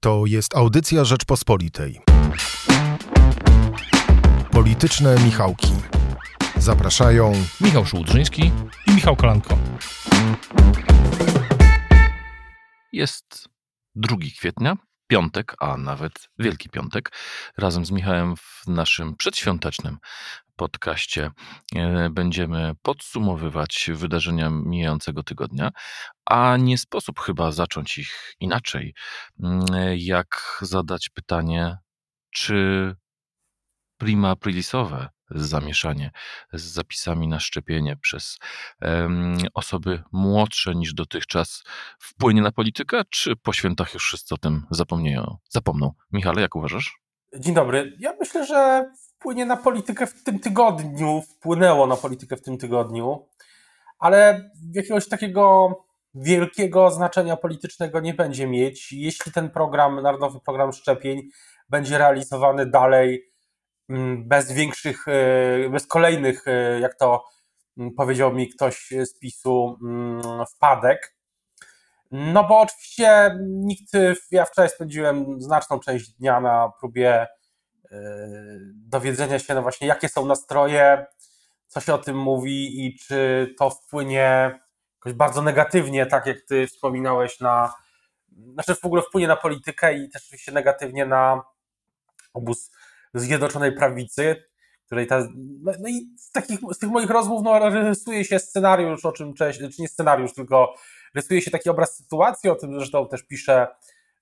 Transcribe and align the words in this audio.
To 0.00 0.26
jest 0.26 0.56
audycja 0.56 1.04
Rzeczpospolitej. 1.04 2.00
Polityczne 4.50 5.16
Michałki. 5.24 5.72
Zapraszają 6.56 7.32
Michał 7.60 7.86
Szułdrzyński 7.86 8.52
i 8.86 8.90
Michał 8.94 9.16
Kolanko. 9.16 9.58
Jest 12.92 13.48
2 13.94 14.16
kwietnia, 14.38 14.76
piątek, 15.08 15.54
a 15.60 15.76
nawet 15.76 16.28
Wielki 16.38 16.68
Piątek. 16.68 17.12
Razem 17.56 17.84
z 17.86 17.90
Michałem 17.90 18.36
w 18.36 18.66
naszym 18.66 19.16
przedświątecznym 19.16 19.98
podcaście 20.56 21.30
e, 21.74 22.10
będziemy 22.10 22.72
podsumowywać 22.82 23.90
wydarzenia 23.94 24.50
mijającego 24.50 25.22
tygodnia, 25.22 25.70
a 26.26 26.56
nie 26.56 26.78
sposób 26.78 27.20
chyba 27.20 27.52
zacząć 27.52 27.98
ich 27.98 28.34
inaczej, 28.40 28.94
mm, 29.42 29.64
jak 29.96 30.58
zadać 30.62 31.08
pytanie, 31.08 31.78
czy 32.30 32.94
prima 33.98 34.30
aprilisowe 34.30 35.08
zamieszanie 35.30 36.10
z 36.52 36.62
zapisami 36.62 37.28
na 37.28 37.40
szczepienie 37.40 37.96
przez 37.96 38.38
osoby 39.54 40.02
młodsze 40.12 40.74
niż 40.74 40.94
dotychczas 40.94 41.64
wpłynie 41.98 42.42
na 42.42 42.52
politykę, 42.52 43.02
czy 43.10 43.36
po 43.36 43.52
świętach 43.52 43.94
już 43.94 44.04
wszyscy 44.04 44.34
o 44.34 44.38
tym 44.38 44.66
zapomnieją, 44.70 45.36
zapomną? 45.48 45.92
Michale, 46.12 46.42
jak 46.42 46.56
uważasz? 46.56 47.00
Dzień 47.38 47.54
dobry. 47.54 47.96
Ja 47.98 48.14
myślę, 48.20 48.46
że 48.46 48.90
wpłynie 49.18 49.46
na 49.46 49.56
politykę 49.56 50.06
w 50.06 50.22
tym 50.24 50.38
tygodniu, 50.38 51.22
wpłynęło 51.22 51.86
na 51.86 51.96
politykę 51.96 52.36
w 52.36 52.42
tym 52.42 52.58
tygodniu, 52.58 53.28
ale 53.98 54.50
jakiegoś 54.74 55.08
takiego 55.08 55.70
wielkiego 56.14 56.90
znaczenia 56.90 57.36
politycznego 57.36 58.00
nie 58.00 58.14
będzie 58.14 58.46
mieć, 58.46 58.92
jeśli 58.92 59.32
ten 59.32 59.50
program, 59.50 60.02
Narodowy 60.02 60.40
Program 60.40 60.72
Szczepień 60.72 61.22
będzie 61.68 61.98
realizowany 61.98 62.66
dalej 62.66 63.27
bez 64.18 64.52
większych, 64.52 65.08
e, 65.08 65.70
bez 65.70 65.86
kolejnych, 65.86 66.48
e, 66.48 66.80
jak 66.80 66.98
to 66.98 67.24
mm, 67.78 67.94
powiedział 67.94 68.34
mi 68.34 68.48
ktoś 68.48 68.88
z 69.04 69.18
PiSu, 69.18 69.78
mm, 69.82 70.46
wpadek. 70.46 71.14
No 72.10 72.44
bo 72.44 72.60
oczywiście 72.60 73.38
nikt, 73.40 73.92
ja 74.30 74.44
wczoraj 74.44 74.70
spędziłem 74.70 75.40
znaczną 75.40 75.80
część 75.80 76.10
dnia 76.10 76.40
na 76.40 76.72
próbie 76.80 77.26
dowiedzenia 78.74 79.38
się, 79.38 79.54
no 79.54 79.62
właśnie, 79.62 79.86
jakie 79.86 80.08
są 80.08 80.26
nastroje, 80.26 81.06
co 81.66 81.80
się 81.80 81.94
o 81.94 81.98
tym 81.98 82.18
mówi 82.18 82.86
i 82.86 82.98
czy 82.98 83.54
to 83.58 83.70
wpłynie 83.70 84.60
jakoś 84.94 85.12
bardzo 85.12 85.42
negatywnie, 85.42 86.06
tak 86.06 86.26
jak 86.26 86.40
ty 86.40 86.66
wspominałeś, 86.66 87.40
na, 87.40 87.74
znaczy 88.52 88.74
w 88.74 88.84
ogóle 88.84 89.02
wpłynie 89.02 89.28
na 89.28 89.36
politykę 89.36 89.94
i 89.98 90.10
też 90.10 90.22
oczywiście 90.26 90.52
negatywnie 90.52 91.06
na 91.06 91.42
obóz 92.34 92.70
Zjednoczonej 93.18 93.72
Prawicy, 93.72 94.36
której 94.86 95.06
ta, 95.06 95.28
no, 95.62 95.72
no 95.80 95.88
i 95.88 96.14
z, 96.18 96.30
takich, 96.30 96.58
z 96.72 96.78
tych 96.78 96.90
moich 96.90 97.10
rozmów 97.10 97.42
no, 97.44 97.70
rysuje 97.70 98.24
się 98.24 98.38
scenariusz, 98.38 99.04
o 99.04 99.12
czym 99.12 99.34
cześć, 99.34 99.58
czy 99.58 99.82
nie 99.82 99.88
scenariusz, 99.88 100.34
tylko 100.34 100.74
rysuje 101.14 101.42
się 101.42 101.50
taki 101.50 101.70
obraz 101.70 101.96
sytuacji, 101.96 102.50
o 102.50 102.54
tym 102.54 102.74
zresztą 102.74 103.08
też 103.08 103.22
pisze 103.22 103.66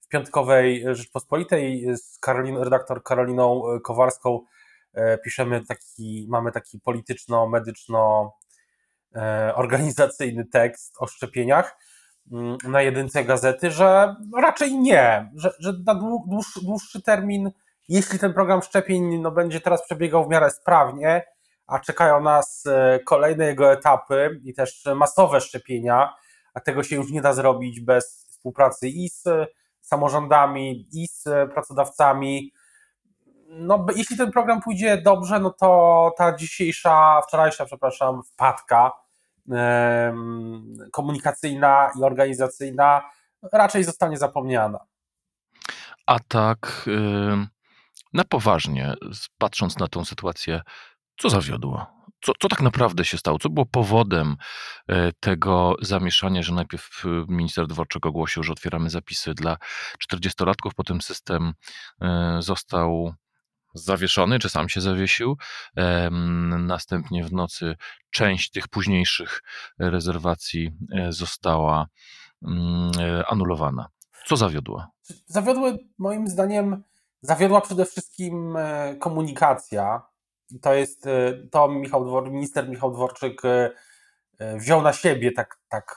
w 0.01 0.09
piątkowej 0.09 0.85
Rzeczpospolitej 0.93 1.87
z 1.97 2.19
Karolin, 2.19 2.57
redaktor 2.57 3.03
Karoliną 3.03 3.63
Kowarską. 3.85 4.41
E, 4.97 5.19
piszemy 5.19 5.65
taki, 5.65 6.27
mamy 6.29 6.53
taki 6.53 6.81
polityczno-medyczno 6.81 8.33
e, 9.15 9.53
organizacyjny 9.55 10.45
tekst 10.45 10.95
o 10.99 11.07
szczepieniach 11.07 11.79
mm, 12.33 12.57
na 12.65 12.83
jedynce 12.83 13.25
gazety, 13.25 13.71
że 13.71 14.17
raczej 14.37 14.79
nie, 14.79 15.31
że, 15.35 15.53
że 15.59 15.73
na 15.87 16.01
dłuższy 16.63 17.03
termin, 17.03 17.51
jeśli 17.89 18.19
ten 18.19 18.35
program 18.35 18.63
szczepień 18.63 19.19
no, 19.19 19.31
będzie 19.31 19.61
teraz 19.61 19.85
przebiegał 19.85 20.25
w 20.25 20.29
miarę 20.29 20.51
sprawnie, 20.51 21.25
a 21.67 21.79
czekają 21.79 22.21
nas 22.21 22.65
e, 22.67 23.01
kolejne 23.05 23.47
jego 23.47 23.73
etapy 23.73 24.41
i 24.45 24.55
też 24.55 24.85
masowe 24.95 25.41
szczepienia, 25.41 26.15
a 26.55 26.61
tego 26.61 26.83
się 26.83 26.97
już 26.97 27.11
nie 27.11 27.23
da 27.23 27.33
zrobić 27.33 27.81
bez 27.81 28.27
współpracy 28.29 28.89
i 28.89 29.09
z 29.09 29.25
samorządami 29.81 30.89
i 30.93 31.07
z 31.09 31.25
pracodawcami. 31.53 32.53
No, 33.49 33.87
jeśli 33.97 34.17
ten 34.17 34.33
program 34.33 34.61
pójdzie 34.63 35.03
dobrze, 35.03 35.41
no 35.41 35.51
to 35.51 36.11
ta 36.19 36.37
dzisiejsza, 36.37 37.21
wczorajsza, 37.29 37.67
przepraszam, 37.67 38.23
wpadka 38.23 38.93
komunikacyjna 40.93 41.91
i 42.01 42.03
organizacyjna 42.03 43.11
raczej 43.53 43.85
zostanie 43.85 44.19
zapomniana. 44.19 44.79
A 46.07 46.19
tak 46.29 46.89
na 48.17 48.25
poważnie, 48.25 48.95
patrząc 49.39 49.79
na 49.79 49.89
tą 49.89 50.05
sytuację, 50.05 50.63
co 51.17 51.31
zawiodło? 51.31 51.87
Co, 52.21 52.33
co 52.41 52.49
tak 52.49 52.63
naprawdę 52.63 53.05
się 53.05 53.19
stało? 53.19 53.39
Co 53.39 53.51
było 53.51 53.67
powodem 53.67 54.37
e, 54.89 55.13
tego 55.21 55.75
zamieszania, 55.83 56.43
że 56.43 56.55
najpierw 56.55 57.03
e, 57.05 57.09
minister 57.29 57.67
Dworczyk 57.67 58.07
ogłosił, 58.07 58.43
że 58.43 58.53
otwieramy 58.53 58.91
zapisy 58.91 59.35
dla 59.35 59.57
40-latków, 60.13 60.71
potem 60.77 61.01
system 61.01 61.53
e, 62.01 62.37
został 62.41 63.15
zawieszony, 63.75 64.39
czy 64.39 64.49
sam 64.49 64.69
się 64.69 64.81
zawiesił. 64.81 65.37
Następnie 66.59 67.25
w 67.25 67.33
nocy 67.33 67.77
część 68.11 68.51
tych 68.51 68.69
późniejszych 68.69 69.43
rezerwacji 69.79 70.71
została 71.09 71.87
mm, 72.43 72.91
anulowana. 73.29 73.89
Co 74.27 74.37
zawiodło? 74.37 74.87
Zawiodły 75.27 75.79
moim 75.99 76.29
zdaniem, 76.29 76.83
zawiodła 77.23 77.61
przede 77.61 77.85
wszystkim 77.85 78.59
komunikacja 79.01 80.03
to 80.63 80.75
jest, 80.75 81.07
e, 81.07 81.33
to 81.51 81.69
Michał 81.69 82.05
Dwor, 82.05 82.31
minister 82.31 82.69
Michał 82.69 82.93
Dworczyk 82.93 83.45
e, 83.45 83.71
e, 84.39 84.59
wziął 84.59 84.83
na 84.83 84.93
siebie, 84.93 85.33
tak, 85.33 85.61
tak, 85.69 85.97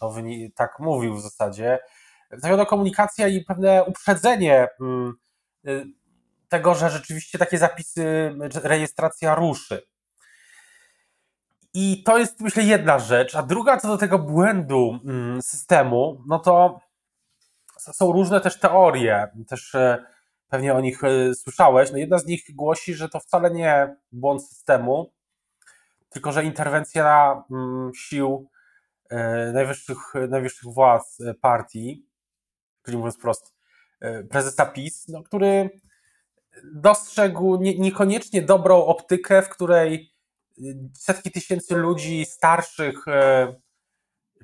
to 0.00 0.14
tak 0.54 0.78
mówił 0.78 1.14
w 1.14 1.22
zasadzie. 1.22 1.78
Zawiodła 2.30 2.66
komunikacja 2.66 3.28
i 3.28 3.44
pewne 3.44 3.84
uprzedzenie 3.84 4.68
mm, 4.80 5.14
tego, 6.48 6.74
że 6.74 6.90
rzeczywiście 6.90 7.38
takie 7.38 7.58
zapisy, 7.58 8.34
rejestracja 8.62 9.34
ruszy. 9.34 9.82
I 11.74 12.02
to 12.02 12.18
jest, 12.18 12.40
myślę, 12.40 12.62
jedna 12.62 12.98
rzecz. 12.98 13.36
A 13.36 13.42
druga, 13.42 13.76
co 13.76 13.88
do 13.88 13.98
tego 13.98 14.18
błędu 14.18 14.98
mm, 15.04 15.42
systemu, 15.42 16.22
no 16.26 16.38
to 16.38 16.80
są 17.78 18.12
różne 18.12 18.40
też 18.40 18.58
teorie. 18.60 19.28
Też 19.48 19.76
pewnie 20.48 20.74
o 20.74 20.80
nich 20.80 21.04
e, 21.04 21.34
słyszałeś. 21.34 21.92
No 21.92 21.98
jedna 21.98 22.18
z 22.18 22.26
nich 22.26 22.54
głosi, 22.54 22.94
że 22.94 23.08
to 23.08 23.20
wcale 23.20 23.50
nie 23.50 23.96
błąd 24.12 24.48
systemu, 24.48 25.12
tylko 26.08 26.32
że 26.32 26.44
interwencja 26.44 27.42
mm, 27.50 27.90
sił 27.94 28.50
e, 29.10 29.52
najwyższych, 29.52 29.98
najwyższych 30.28 30.72
władz 30.72 31.20
e, 31.20 31.34
partii, 31.34 32.06
czyli 32.84 32.96
mówiąc 32.96 33.16
wprost, 33.16 33.58
prezesa 34.30 34.66
PiS, 34.66 35.08
no, 35.08 35.22
który 35.22 35.70
dostrzegł 36.64 37.56
nie, 37.56 37.78
niekoniecznie 37.78 38.42
dobrą 38.42 38.84
optykę, 38.84 39.42
w 39.42 39.48
której 39.48 40.14
setki 40.94 41.30
tysięcy 41.30 41.76
ludzi 41.76 42.24
starszych 42.24 43.04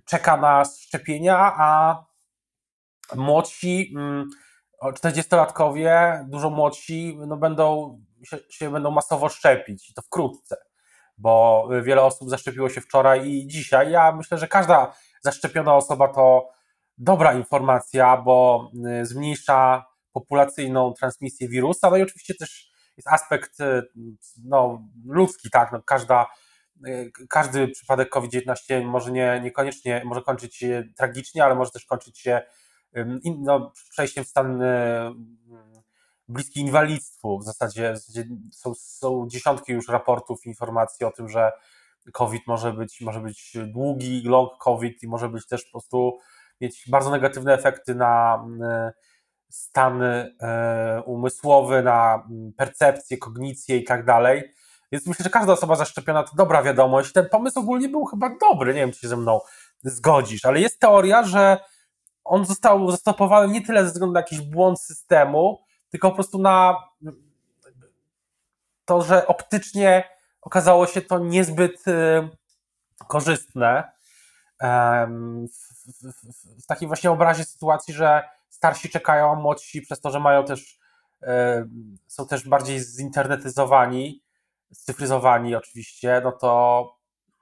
czeka 0.05 0.37
na 0.37 0.65
szczepienia, 0.65 1.53
a 1.57 1.97
młodsi 3.15 3.93
mm, 3.97 4.31
40-latkowie, 4.93 6.25
dużo 6.29 6.51
młodsi, 6.51 7.19
no 7.27 7.37
będą 7.37 7.99
się, 8.25 8.39
się, 8.51 8.71
będą 8.71 8.91
masowo 8.91 9.29
szczepić 9.29 9.91
i 9.91 9.95
to 9.95 10.03
wkrótce, 10.03 10.57
bo 11.19 11.69
wiele 11.83 12.03
osób 12.03 12.31
zaszczepiło 12.31 12.69
się 12.69 12.81
wczoraj 12.81 13.29
i 13.29 13.47
dzisiaj. 13.47 13.91
Ja 13.91 14.13
myślę, 14.13 14.39
że 14.39 14.49
każda 14.49 14.95
zaszczepiona 15.23 15.75
osoba 15.75 16.09
to 16.09 16.49
dobra 16.99 17.33
informacja, 17.35 18.17
bo 18.17 18.71
y, 19.01 19.07
zmniejsza 19.07 19.87
populacyjną 20.13 20.93
transmisję 20.93 21.49
wirusa, 21.49 21.91
no 21.91 21.97
i 21.97 22.03
oczywiście 22.03 22.35
też 22.35 22.71
jest 22.97 23.09
aspekt 23.09 23.61
y, 23.61 23.83
no, 24.45 24.83
ludzki, 25.07 25.51
tak, 25.51 25.73
no, 25.73 25.83
każda 25.83 26.27
y, 26.87 27.13
każdy 27.29 27.69
przypadek 27.69 28.09
COVID-19 28.09 28.85
może 28.85 29.13
nie, 29.13 29.41
niekoniecznie 29.45 30.03
może 30.05 30.23
kończyć 30.23 30.57
się 30.57 30.85
tragicznie, 30.97 31.45
ale 31.45 31.55
może 31.55 31.71
też 31.71 31.85
kończyć 31.85 32.19
się 32.19 32.43
no, 33.39 33.73
przejściem 33.91 34.25
w 34.25 34.29
stan 34.29 34.63
bliski 36.29 36.61
inwalidztwu. 36.61 37.39
W 37.39 37.45
zasadzie, 37.45 37.93
w 37.93 37.97
zasadzie 37.97 38.29
są, 38.53 38.75
są, 38.75 39.27
dziesiątki 39.29 39.73
już 39.73 39.89
raportów, 39.89 40.47
informacji 40.47 41.07
o 41.07 41.11
tym, 41.11 41.29
że 41.29 41.53
COVID 42.13 42.43
może 42.47 42.73
być, 42.73 43.01
może 43.01 43.21
być 43.21 43.57
długi, 43.67 44.23
long 44.25 44.59
COVID 44.59 45.03
i 45.03 45.09
może 45.09 45.29
być 45.29 45.47
też 45.47 45.65
po 45.65 45.71
prostu 45.71 46.19
mieć 46.61 46.85
bardzo 46.91 47.11
negatywne 47.11 47.55
efekty 47.55 47.95
na 47.95 48.45
stan 49.51 50.03
e, 50.03 51.03
umysłowy, 51.07 51.83
na 51.83 52.29
percepcję, 52.57 53.19
kognicję 53.19 53.77
i 53.77 53.85
tak 53.85 54.05
dalej. 54.05 54.43
Więc 54.93 55.07
myślę, 55.07 55.23
że 55.23 55.31
każda 55.31 55.53
osoba 55.53 55.77
zaszczepiona 55.77 56.23
to 56.23 56.37
dobra 56.37 56.63
wiadomość. 56.63 57.13
Ten 57.13 57.29
pomysł 57.29 57.59
ogólnie 57.59 57.89
był 57.89 58.05
chyba 58.05 58.31
dobry, 58.41 58.75
nie 58.75 58.81
wiem, 58.81 58.93
czy 58.93 59.01
się 59.01 59.09
ze 59.09 59.17
mną 59.17 59.41
zgodzisz, 59.83 60.45
ale 60.45 60.61
jest 60.61 60.81
teoria, 60.81 61.25
że 61.25 61.59
on 62.25 62.45
został 62.45 62.91
zastopowany 62.91 63.53
nie 63.53 63.63
tyle 63.63 63.85
ze 63.85 63.93
względu 63.93 64.13
na 64.13 64.21
jakiś 64.21 64.41
błąd 64.41 64.81
systemu, 64.81 65.65
tylko 65.91 66.09
po 66.11 66.15
prostu 66.15 66.39
na 66.39 66.77
to, 68.85 69.03
że 69.03 69.27
optycznie 69.27 70.05
okazało 70.41 70.87
się 70.87 71.03
to 71.03 71.19
niezbyt 71.19 71.89
y, 71.89 72.29
korzystne 73.09 73.95
w, 76.63 76.67
takim 76.69 76.89
właśnie 76.89 77.11
obrazie 77.11 77.45
sytuacji, 77.45 77.95
że 77.95 78.29
starsi 78.49 78.91
czekają, 78.91 79.33
a 79.33 79.35
młodsi 79.35 79.83
przez 79.83 80.01
to, 80.01 80.11
że 80.11 80.21
mają 80.21 80.45
też 80.45 80.79
są 82.07 82.27
też 82.27 82.49
bardziej 82.49 82.81
zinternetyzowani, 82.81 84.23
scyfryzowani 84.73 85.55
oczywiście, 85.55 86.21
no 86.25 86.33
to 86.33 86.91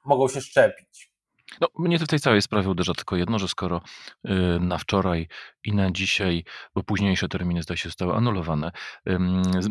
mogą 0.04 0.28
się 0.28 0.40
szczepić. 0.40 1.11
No, 1.60 1.68
mnie 1.78 1.98
w 1.98 2.06
tej 2.06 2.20
całej 2.20 2.42
sprawie 2.42 2.68
uderza 2.68 2.94
tylko 2.94 3.16
jedno, 3.16 3.38
że 3.38 3.48
skoro 3.48 3.82
y, 4.24 4.30
na 4.60 4.78
wczoraj 4.78 5.28
i 5.64 5.72
na 5.72 5.90
dzisiaj, 5.90 6.44
bo 6.74 6.82
późniejsze 6.82 7.28
terminy 7.28 7.62
zdaje 7.62 7.78
się 7.78 7.88
zostały 7.88 8.14
anulowane, 8.14 8.72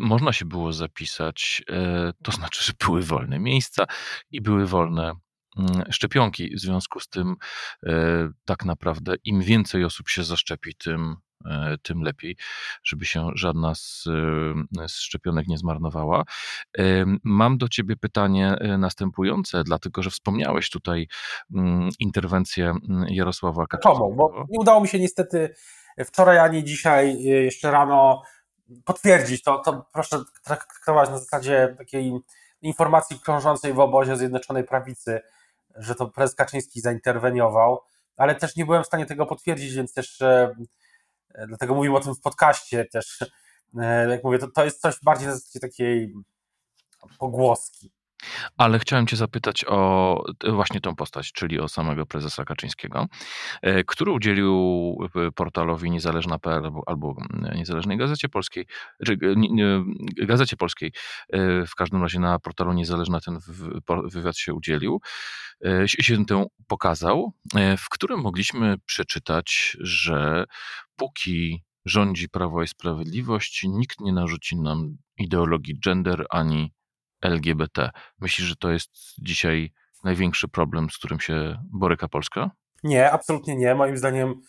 można 0.00 0.32
się 0.32 0.44
było 0.44 0.72
zapisać, 0.72 1.62
e, 1.70 2.12
to 2.22 2.32
znaczy, 2.32 2.64
że 2.64 2.72
były 2.86 3.02
wolne 3.02 3.38
miejsca 3.38 3.84
i 4.30 4.40
były 4.40 4.66
wolne 4.66 5.12
mm, 5.58 5.92
szczepionki. 5.92 6.56
W 6.56 6.60
związku 6.60 7.00
z 7.00 7.08
tym 7.08 7.36
e, 7.86 8.28
tak 8.44 8.64
naprawdę 8.64 9.14
im 9.24 9.42
więcej 9.42 9.84
osób 9.84 10.08
się 10.08 10.24
zaszczepi, 10.24 10.74
tym 10.74 11.16
tym 11.82 12.02
lepiej, 12.02 12.36
żeby 12.84 13.04
się 13.04 13.28
żadna 13.34 13.74
z, 13.74 14.04
e, 14.80 14.88
z 14.88 14.94
szczepionek 14.94 15.46
nie 15.48 15.58
zmarnowała. 15.58 16.24
E, 16.78 16.82
mam 17.24 17.58
do 17.58 17.68
Ciebie 17.68 17.96
pytanie 17.96 18.56
następujące, 18.78 19.64
dlatego 19.64 20.02
że 20.02 20.10
wspomniałeś 20.10 20.70
tutaj 20.70 21.08
mm, 21.54 21.88
interwencję 21.98 22.74
mm, 22.88 23.06
Jarosława 23.08 23.66
Kaczyńskiego. 23.66 24.14
bo 24.16 24.46
nie 24.50 24.60
udało 24.60 24.80
mi 24.80 24.88
się 24.88 24.98
niestety 24.98 25.54
wczoraj 26.04 26.38
ani 26.38 26.64
dzisiaj 26.64 27.22
jeszcze 27.22 27.70
rano 27.70 28.22
potwierdzić. 28.84 29.42
To, 29.42 29.58
to 29.58 29.86
proszę 29.92 30.18
traktować 30.44 31.10
na 31.10 31.18
zasadzie 31.18 31.74
takiej 31.78 32.12
informacji 32.62 33.20
krążącej 33.20 33.72
w 33.72 33.80
obozie 33.80 34.16
Zjednoczonej 34.16 34.64
Prawicy, 34.64 35.20
że 35.76 35.94
to 35.94 36.08
prezes 36.08 36.36
Kaczyński 36.36 36.80
zainterweniował, 36.80 37.80
ale 38.16 38.34
też 38.34 38.56
nie 38.56 38.64
byłem 38.64 38.82
w 38.82 38.86
stanie 38.86 39.06
tego 39.06 39.26
potwierdzić, 39.26 39.74
więc 39.74 39.94
też 39.94 40.20
E, 40.20 40.54
dlatego 41.48 41.74
mówimy 41.74 41.96
o 41.96 42.00
tym 42.00 42.14
w 42.14 42.20
podcaście 42.20 42.84
też. 42.84 43.24
E, 43.78 44.08
jak 44.08 44.24
mówię, 44.24 44.38
to, 44.38 44.50
to 44.50 44.64
jest 44.64 44.80
coś 44.80 44.94
bardziej 45.02 45.28
na 45.28 45.34
zasadzie 45.34 45.60
takiej 45.60 46.14
pogłoski. 47.18 47.92
Ale 48.56 48.78
chciałem 48.78 49.06
Cię 49.06 49.16
zapytać 49.16 49.64
o 49.68 50.24
właśnie 50.52 50.80
tą 50.80 50.96
postać, 50.96 51.32
czyli 51.32 51.60
o 51.60 51.68
samego 51.68 52.06
prezesa 52.06 52.44
Kaczyńskiego, 52.44 53.06
e, 53.62 53.84
który 53.84 54.12
udzielił 54.12 54.52
portalowi 55.34 55.90
niezależna.pl 55.90 56.70
albo, 56.86 57.14
Niezależnej 57.54 57.98
Gazecie 57.98 58.28
Polskiej, 58.28 58.66
czy 59.06 59.18
Gazecie 60.16 60.56
Polskiej, 60.56 60.92
w 61.66 61.74
każdym 61.76 62.02
razie 62.02 62.20
na 62.20 62.38
portalu 62.38 62.72
Niezależna 62.72 63.20
ten 63.20 63.38
wywiad 64.04 64.36
się 64.38 64.54
udzielił, 64.54 65.00
się 65.86 66.24
tę 66.24 66.46
pokazał, 66.66 67.32
w 67.78 67.88
którym 67.90 68.20
mogliśmy 68.20 68.76
przeczytać, 68.86 69.76
że 69.80 70.44
póki 70.96 71.62
rządzi 71.84 72.28
Prawo 72.28 72.62
i 72.62 72.68
Sprawiedliwość, 72.68 73.64
nikt 73.68 74.00
nie 74.00 74.12
narzuci 74.12 74.56
nam 74.56 74.96
ideologii 75.18 75.80
gender 75.84 76.26
ani 76.30 76.72
LGBT. 77.22 77.90
Myślisz, 78.20 78.48
że 78.48 78.56
to 78.56 78.70
jest 78.70 78.90
dzisiaj 79.18 79.72
największy 80.04 80.48
problem, 80.48 80.90
z 80.90 80.98
którym 80.98 81.20
się 81.20 81.62
boryka 81.72 82.08
Polska? 82.08 82.50
Nie, 82.84 83.10
absolutnie 83.10 83.56
nie. 83.56 83.74
Moim 83.74 83.96
zdaniem 83.96 84.40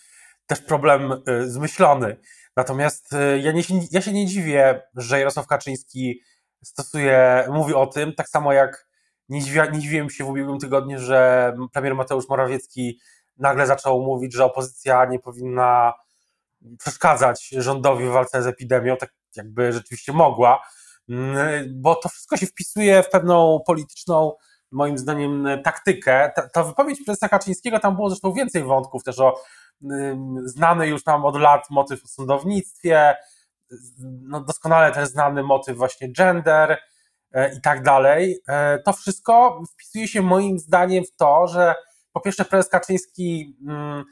też 0.47 0.61
problem 0.61 1.11
y, 1.11 1.51
zmyślony. 1.51 2.17
Natomiast 2.55 3.13
y, 3.13 3.39
ja, 3.39 3.51
nie, 3.51 3.61
ja 3.91 4.01
się 4.01 4.13
nie 4.13 4.25
dziwię, 4.25 4.81
że 4.95 5.19
Jarosław 5.19 5.47
Kaczyński 5.47 6.21
stosuje, 6.63 7.47
mówi 7.51 7.73
o 7.73 7.87
tym, 7.87 8.13
tak 8.15 8.29
samo 8.29 8.53
jak 8.53 8.87
nie, 9.29 9.41
dziwia, 9.41 9.65
nie 9.65 9.79
dziwiłem 9.79 10.09
się 10.09 10.23
w 10.23 10.29
ubiegłym 10.29 10.59
tygodniu, 10.59 10.99
że 10.99 11.53
premier 11.73 11.95
Mateusz 11.95 12.29
Morawiecki 12.29 12.99
nagle 13.37 13.67
zaczął 13.67 14.01
mówić, 14.01 14.33
że 14.33 14.45
opozycja 14.45 15.05
nie 15.05 15.19
powinna 15.19 15.93
przeszkadzać 16.79 17.49
rządowi 17.57 18.05
w 18.05 18.11
walce 18.11 18.43
z 18.43 18.47
epidemią, 18.47 18.97
tak 18.97 19.13
jakby 19.35 19.73
rzeczywiście 19.73 20.13
mogła, 20.13 20.61
bo 21.69 21.95
to 21.95 22.09
wszystko 22.09 22.37
się 22.37 22.45
wpisuje 22.45 23.03
w 23.03 23.09
pewną 23.09 23.59
polityczną, 23.67 24.33
moim 24.71 24.97
zdaniem, 24.97 25.47
taktykę. 25.63 26.31
Ta, 26.35 26.49
ta 26.49 26.63
wypowiedź 26.63 26.99
prezesa 27.05 27.29
Kaczyńskiego, 27.29 27.79
tam 27.79 27.95
było 27.95 28.09
zresztą 28.09 28.33
więcej 28.33 28.63
wątków 28.63 29.03
też 29.03 29.19
o 29.19 29.35
mm, 29.83 30.47
znany 30.47 30.87
już 30.87 31.05
nam 31.05 31.25
od 31.25 31.35
lat 31.35 31.69
motyw 31.69 32.03
o 32.03 32.07
sądownictwie, 32.07 33.15
no 34.21 34.41
doskonale 34.41 34.91
też 34.91 35.09
znany 35.09 35.43
motyw 35.43 35.77
właśnie 35.77 36.13
gender 36.13 36.77
e, 37.31 37.55
i 37.55 37.61
tak 37.61 37.83
dalej. 37.83 38.39
E, 38.47 38.79
to 38.79 38.93
wszystko 38.93 39.61
wpisuje 39.73 40.07
się 40.07 40.21
moim 40.21 40.59
zdaniem 40.59 41.03
w 41.03 41.15
to, 41.15 41.47
że 41.47 41.75
po 42.11 42.21
pierwsze 42.21 42.45
prezes 42.45 42.71
Kaczyński 42.71 43.57
mm, 43.67 44.03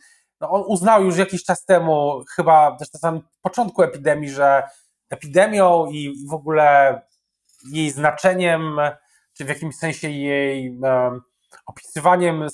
no 0.41 0.49
on 0.49 0.63
uznał 0.67 1.03
już 1.03 1.17
jakiś 1.17 1.43
czas 1.43 1.65
temu, 1.65 2.23
chyba 2.35 2.77
też 2.77 2.93
na 2.93 2.99
samym 2.99 3.21
początku 3.41 3.83
epidemii, 3.83 4.29
że 4.29 4.63
epidemią 5.11 5.85
i 5.91 6.27
w 6.29 6.33
ogóle 6.33 7.01
jej 7.71 7.91
znaczeniem, 7.91 8.77
czy 9.33 9.45
w 9.45 9.49
jakimś 9.49 9.75
sensie 9.75 10.09
jej 10.09 10.79
opisywaniem, 11.65 12.47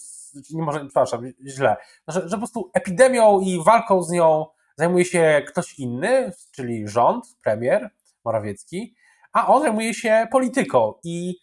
nie 0.52 0.64
może, 0.64 0.80
przepraszam, 0.80 1.22
źle, 1.48 1.76
że, 2.08 2.22
że 2.30 2.30
po 2.30 2.38
prostu 2.38 2.72
epidemią 2.74 3.40
i 3.40 3.64
walką 3.64 4.04
z 4.04 4.12
nią 4.12 4.46
zajmuje 4.76 5.06
się 5.06 5.42
ktoś 5.48 5.80
inny, 5.80 6.32
czyli 6.52 6.88
rząd, 6.88 7.26
premier 7.44 7.90
Morawiecki, 8.26 8.96
a 9.34 9.48
on 9.48 9.62
zajmuje 9.62 9.94
się 9.94 10.28
polityką. 10.32 10.94
I 11.04 11.36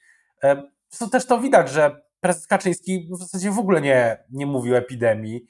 to 0.99 1.09
też 1.09 1.27
to 1.27 1.41
widać, 1.41 1.71
że 1.71 2.03
prezes 2.21 2.47
Kaczyński 2.47 3.09
w 3.11 3.19
zasadzie 3.19 3.51
w 3.51 3.59
ogóle 3.59 3.81
nie, 3.81 4.25
nie 4.31 4.47
mówił 4.47 4.75
o 4.75 4.79
epidemii, 4.79 5.45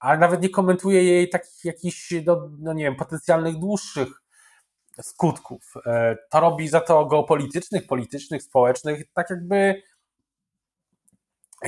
ale 0.00 0.18
nawet 0.18 0.42
nie 0.42 0.48
komentuje 0.48 1.04
jej 1.04 1.28
takich 1.28 1.64
jakichś, 1.64 2.14
no, 2.26 2.50
no 2.58 2.72
nie 2.72 2.84
wiem, 2.84 2.96
potencjalnych 2.96 3.58
dłuższych 3.58 4.22
skutków. 5.02 5.74
E, 5.86 6.16
to 6.30 6.40
robi 6.40 6.68
za 6.68 6.80
to 6.80 7.06
geopolitycznych, 7.06 7.86
politycznych, 7.86 8.42
społecznych, 8.42 9.12
tak 9.12 9.30
jakby 9.30 9.82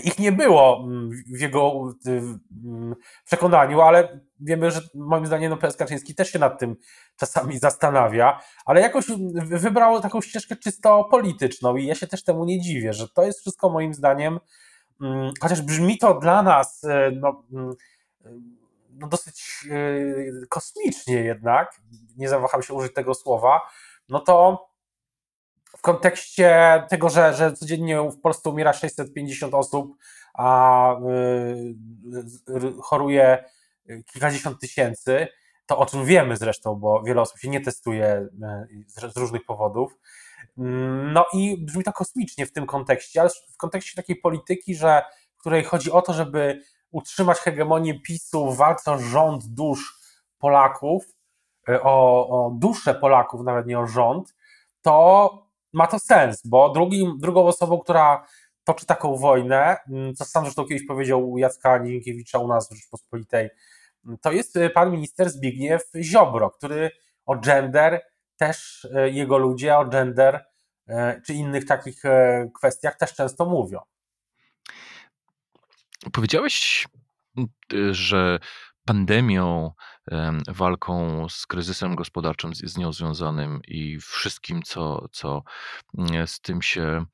ich 0.05 0.19
nie 0.19 0.33
było 0.33 0.85
mm, 0.85 1.11
w 1.11 1.41
jego 1.41 1.73
mm, 2.07 2.95
przekonaniu, 3.25 3.81
ale 3.81 4.21
wiemy, 4.41 4.71
że 4.71 4.81
moim 4.95 5.27
zdaniem 5.27 5.51
no, 5.51 5.57
prezes 5.57 5.77
Kaczyński 5.77 6.15
też 6.15 6.33
się 6.33 6.39
nad 6.39 6.59
tym 6.59 6.77
czasami 7.17 7.59
zastanawia, 7.59 8.41
ale 8.65 8.81
jakoś 8.81 9.07
wybrał 9.45 10.01
taką 10.01 10.21
ścieżkę 10.21 10.57
czysto 10.57 11.05
polityczną 11.05 11.77
i 11.77 11.87
ja 11.87 11.95
się 11.95 12.07
też 12.07 12.25
temu 12.25 12.45
nie 12.45 12.61
dziwię, 12.61 12.93
że 12.93 13.09
to 13.09 13.23
jest 13.23 13.41
wszystko 13.41 13.71
moim 13.71 13.95
zdaniem, 13.95 14.41
mm, 15.01 15.33
chociaż 15.41 15.63
brzmi 15.63 15.99
to 15.99 16.15
dla 16.15 16.43
nas 16.43 16.85
e, 16.85 17.11
no, 17.21 17.45
no 19.01 19.09
dosyć 19.09 19.69
e, 19.71 20.47
kosmicznie 20.49 21.15
jednak, 21.15 21.81
nie 22.17 22.29
zawaham 22.29 22.63
się 22.63 22.75
użyć 22.75 22.95
tego 22.95 23.15
słowa, 23.15 23.61
no 24.09 24.21
to 24.21 24.67
w 25.79 25.81
kontekście 25.81 26.83
tego, 26.89 27.09
że, 27.09 27.35
że 27.35 27.53
codziennie 27.53 28.03
w 28.11 28.21
Polsce 28.21 28.51
umiera 28.51 28.73
650 28.73 29.55
osób, 29.55 29.97
a 30.35 30.93
e, 30.95 31.01
choruje 32.83 33.45
kilkadziesiąt 34.13 34.61
tysięcy, 34.61 35.29
to 35.67 35.79
o 35.79 35.87
czym 35.87 36.05
wiemy 36.05 36.37
zresztą, 36.37 36.75
bo 36.75 37.03
wiele 37.03 37.21
osób 37.21 37.39
się 37.39 37.49
nie 37.49 37.61
testuje 37.61 38.07
e, 38.07 38.67
z 39.13 39.17
różnych 39.17 39.45
powodów. 39.45 39.99
No 41.13 41.27
i 41.33 41.65
brzmi 41.65 41.85
to 41.85 41.93
kosmicznie 41.93 42.47
w 42.47 42.53
tym 42.53 42.67
kontekście, 42.67 43.21
ale 43.21 43.31
w 43.31 43.57
kontekście 43.57 43.97
takiej 43.97 44.17
polityki, 44.17 44.75
że, 44.75 45.03
w 45.37 45.41
której 45.41 45.65
chodzi 45.65 45.91
o 45.91 46.03
to, 46.03 46.13
żeby 46.13 46.61
utrzymać 46.91 47.39
hegemonię 47.39 48.01
PiSu 48.01 48.51
w 48.51 48.57
walce 48.57 48.93
o 48.93 48.99
rząd 48.99 49.47
dusz 49.47 49.99
Polaków, 50.39 51.05
e, 51.69 51.83
o, 51.83 52.29
o 52.29 52.51
duszę 52.51 52.95
Polaków, 52.95 53.45
nawet 53.45 53.67
nie 53.67 53.79
o 53.79 53.87
rząd, 53.87 54.35
to 54.83 55.31
ma 55.73 55.87
to 55.87 55.99
sens, 55.99 56.47
bo 56.47 56.69
drugim, 56.69 57.19
drugą 57.19 57.47
osobą, 57.47 57.79
która 57.79 58.27
toczy 58.65 58.87
taką 58.87 59.17
wojnę, 59.17 59.77
mm, 59.89 60.15
co 60.15 60.25
sam 60.25 60.45
zresztą 60.45 60.65
kiedyś 60.65 60.87
powiedział 60.87 61.39
Jacka 61.39 61.79
Nienkiewicza 61.79 62.39
u 62.39 62.49
nas 62.49 62.69
w 62.69 62.75
Rzeczpospolitej, 62.75 63.51
mm, 64.05 64.19
to 64.19 64.33
jest 64.33 64.57
e, 64.57 64.71
pan 64.71 64.93
minister 64.93 65.31
Zbigniew 65.31 65.83
Ziobro, 66.03 66.51
który 66.51 66.91
o 67.27 67.37
gender, 67.37 68.03
też 68.37 68.89
e, 68.95 69.11
jego 69.11 69.39
ludzie 69.39 69.79
o 69.79 69.85
gender 69.85 70.45
czy 71.27 71.35
innych 71.35 71.67
takich 71.67 72.03
kwestiach 72.55 72.97
też 72.97 73.15
często 73.15 73.47
mówią. 73.47 73.81
Powiedziałeś, 76.13 76.87
że 77.91 78.39
pandemią, 78.85 79.71
walką 80.49 81.27
z 81.29 81.47
kryzysem 81.47 81.95
gospodarczym, 81.95 82.55
z 82.55 82.77
nią 82.77 82.93
związanym 82.93 83.61
i 83.69 83.99
wszystkim, 84.01 84.63
co, 84.63 85.09
co 85.13 85.43
z 86.27 86.41
tym 86.41 86.63
się 86.63 87.05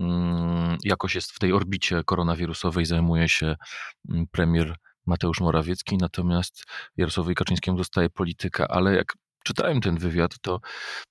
mm, 0.00 0.78
jakoś 0.84 1.14
jest 1.14 1.32
w 1.32 1.38
tej 1.38 1.52
orbicie 1.52 2.04
koronawirusowej, 2.04 2.84
zajmuje 2.84 3.28
się 3.28 3.56
premier 4.30 4.76
Mateusz 5.06 5.40
Morawiecki, 5.40 5.96
natomiast 5.96 6.64
Jarosławowi 6.96 7.34
Kaczyńskiemu 7.34 7.78
zostaje 7.78 8.10
polityka. 8.10 8.68
Ale 8.68 8.94
jak 8.94 9.12
czytałem 9.44 9.80
ten 9.80 9.98
wywiad, 9.98 10.38
to 10.40 10.60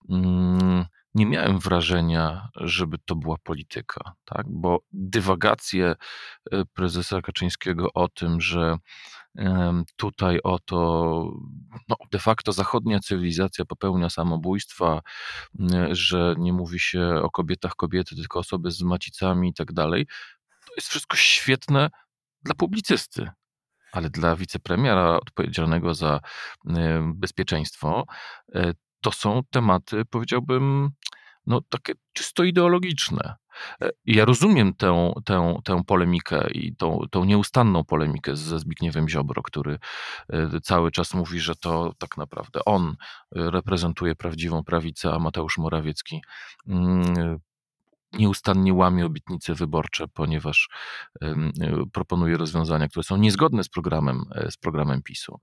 mm, 0.09 0.85
nie 1.15 1.25
miałem 1.25 1.59
wrażenia, 1.59 2.49
żeby 2.55 2.97
to 3.05 3.15
była 3.15 3.37
polityka, 3.43 4.13
tak? 4.25 4.45
bo 4.49 4.79
dywagacje 4.91 5.95
e, 6.51 6.65
prezesa 6.65 7.21
Kaczyńskiego 7.21 7.93
o 7.93 8.09
tym, 8.09 8.41
że 8.41 8.77
tutaj 9.95 10.39
oto 10.43 11.31
no, 11.89 11.95
de 12.11 12.19
facto 12.19 12.51
zachodnia 12.51 12.99
cywilizacja 12.99 13.65
popełnia 13.65 14.09
samobójstwa, 14.09 15.01
że 15.91 16.35
nie 16.37 16.53
mówi 16.53 16.79
się 16.79 17.09
o 17.23 17.31
kobietach 17.31 17.75
kobiety, 17.75 18.15
tylko 18.15 18.39
osoby 18.39 18.71
z 18.71 18.81
macicami 18.81 19.49
i 19.49 19.53
tak 19.53 19.73
dalej. 19.73 20.07
To 20.65 20.73
jest 20.75 20.87
wszystko 20.87 21.17
świetne 21.17 21.89
dla 22.43 22.55
publicysty, 22.55 23.29
ale 23.91 24.09
dla 24.09 24.35
wicepremiera 24.35 25.19
odpowiedzialnego 25.19 25.93
za 25.93 26.19
bezpieczeństwo 27.13 28.05
e, 28.55 28.73
to 29.01 29.11
są 29.11 29.41
tematy, 29.49 30.05
powiedziałbym, 30.05 30.89
no 31.47 31.61
takie 31.61 31.93
czysto 32.13 32.43
ideologiczne. 32.43 33.35
E, 33.81 33.89
ja 34.05 34.25
rozumiem 34.25 34.73
tę, 34.73 35.13
tę, 35.25 35.55
tę 35.63 35.83
polemikę 35.87 36.47
i 36.51 36.75
tą, 36.75 36.99
tą 37.11 37.23
nieustanną 37.23 37.83
polemikę 37.83 38.35
ze 38.35 38.59
Zbigniewem 38.59 39.09
Ziobro, 39.09 39.41
który 39.41 39.79
e, 40.29 40.61
cały 40.61 40.91
czas 40.91 41.13
mówi, 41.13 41.39
że 41.39 41.55
to 41.55 41.93
tak 41.97 42.17
naprawdę 42.17 42.65
on 42.65 42.95
reprezentuje 43.31 44.15
prawdziwą 44.15 44.63
prawicę, 44.63 45.13
a 45.13 45.19
Mateusz 45.19 45.57
Morawiecki 45.57 46.21
mm, 46.67 47.39
nieustannie 48.13 48.73
łamie 48.73 49.05
obietnice 49.05 49.53
wyborcze, 49.53 50.07
ponieważ 50.07 50.69
proponuje 51.93 52.37
rozwiązania, 52.37 52.87
które 52.87 53.03
są 53.03 53.17
niezgodne 53.17 53.63
z 53.63 53.69
programem, 53.69 54.23
e, 54.35 54.51
z 54.51 54.57
programem 54.57 55.01
PiSu. 55.01 55.39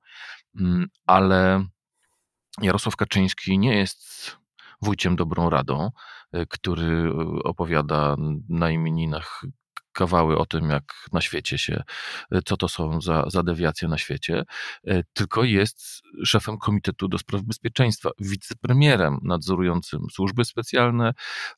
Mm, 0.61 0.87
ale 1.07 1.65
Jarosław 2.63 2.97
Kaczyński 2.97 3.59
nie 3.59 3.77
jest 3.77 4.37
wójciem 4.83 5.17
dobrą 5.17 5.51
radą, 5.51 5.91
e, 6.33 6.47
który 6.47 6.87
e, 6.87 7.13
opowiada 7.45 8.17
na 8.49 8.71
imieninach 8.71 9.43
kawały 9.93 10.39
o 10.39 10.47
tym, 10.47 10.71
jak 10.71 10.85
na 11.13 11.21
świecie 11.21 11.59
się, 11.59 11.83
e, 12.33 12.43
co 12.43 12.57
to 12.57 12.69
są 12.69 13.01
za, 13.01 13.25
za 13.29 13.43
dewiacje 13.43 13.89
na 13.89 13.99
świecie, 13.99 14.45
tylko 15.13 15.45
jest 15.45 16.03
szefem 16.25 16.59
Komitetu 16.59 17.09
do 17.09 17.19
Spraw 17.19 17.43
Bezpieczeństwa, 17.43 18.11
wicepremierem 18.19 19.19
nadzorującym 19.23 20.01
służby 20.13 20.45
specjalne, 20.45 21.13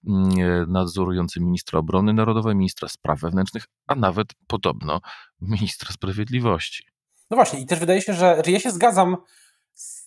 mm, 0.08 0.72
nadzorującym 0.72 1.44
ministra 1.44 1.78
obrony 1.78 2.12
narodowej, 2.12 2.54
ministra 2.56 2.88
spraw 2.88 3.20
wewnętrznych, 3.20 3.64
a 3.86 3.94
nawet 3.94 4.28
podobno 4.46 5.00
ministra 5.40 5.92
sprawiedliwości. 5.92 6.84
No 7.30 7.34
właśnie, 7.36 7.60
i 7.60 7.66
też 7.66 7.78
wydaje 7.78 8.02
się, 8.02 8.14
że, 8.14 8.42
że 8.44 8.50
ja 8.50 8.60
się 8.60 8.70
zgadzam 8.70 9.16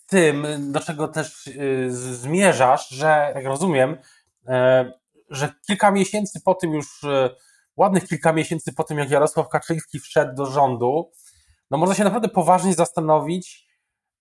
tym, 0.07 0.47
do 0.71 0.79
czego 0.79 1.07
też 1.07 1.47
y, 1.47 1.87
zmierzasz, 1.91 2.89
że 2.89 3.31
jak 3.35 3.45
rozumiem, 3.45 3.97
e, 4.47 4.91
że 5.29 5.53
kilka 5.67 5.91
miesięcy 5.91 6.41
po 6.41 6.55
tym 6.55 6.73
już, 6.73 7.03
e, 7.03 7.29
ładnych 7.77 8.07
kilka 8.07 8.33
miesięcy 8.33 8.73
po 8.73 8.83
tym, 8.83 8.97
jak 8.97 9.09
Jarosław 9.09 9.49
Kaczyński 9.49 9.99
wszedł 9.99 10.35
do 10.35 10.45
rządu, 10.45 11.11
no 11.71 11.77
można 11.77 11.95
się 11.95 12.03
naprawdę 12.03 12.29
poważnie 12.29 12.73
zastanowić, 12.73 13.67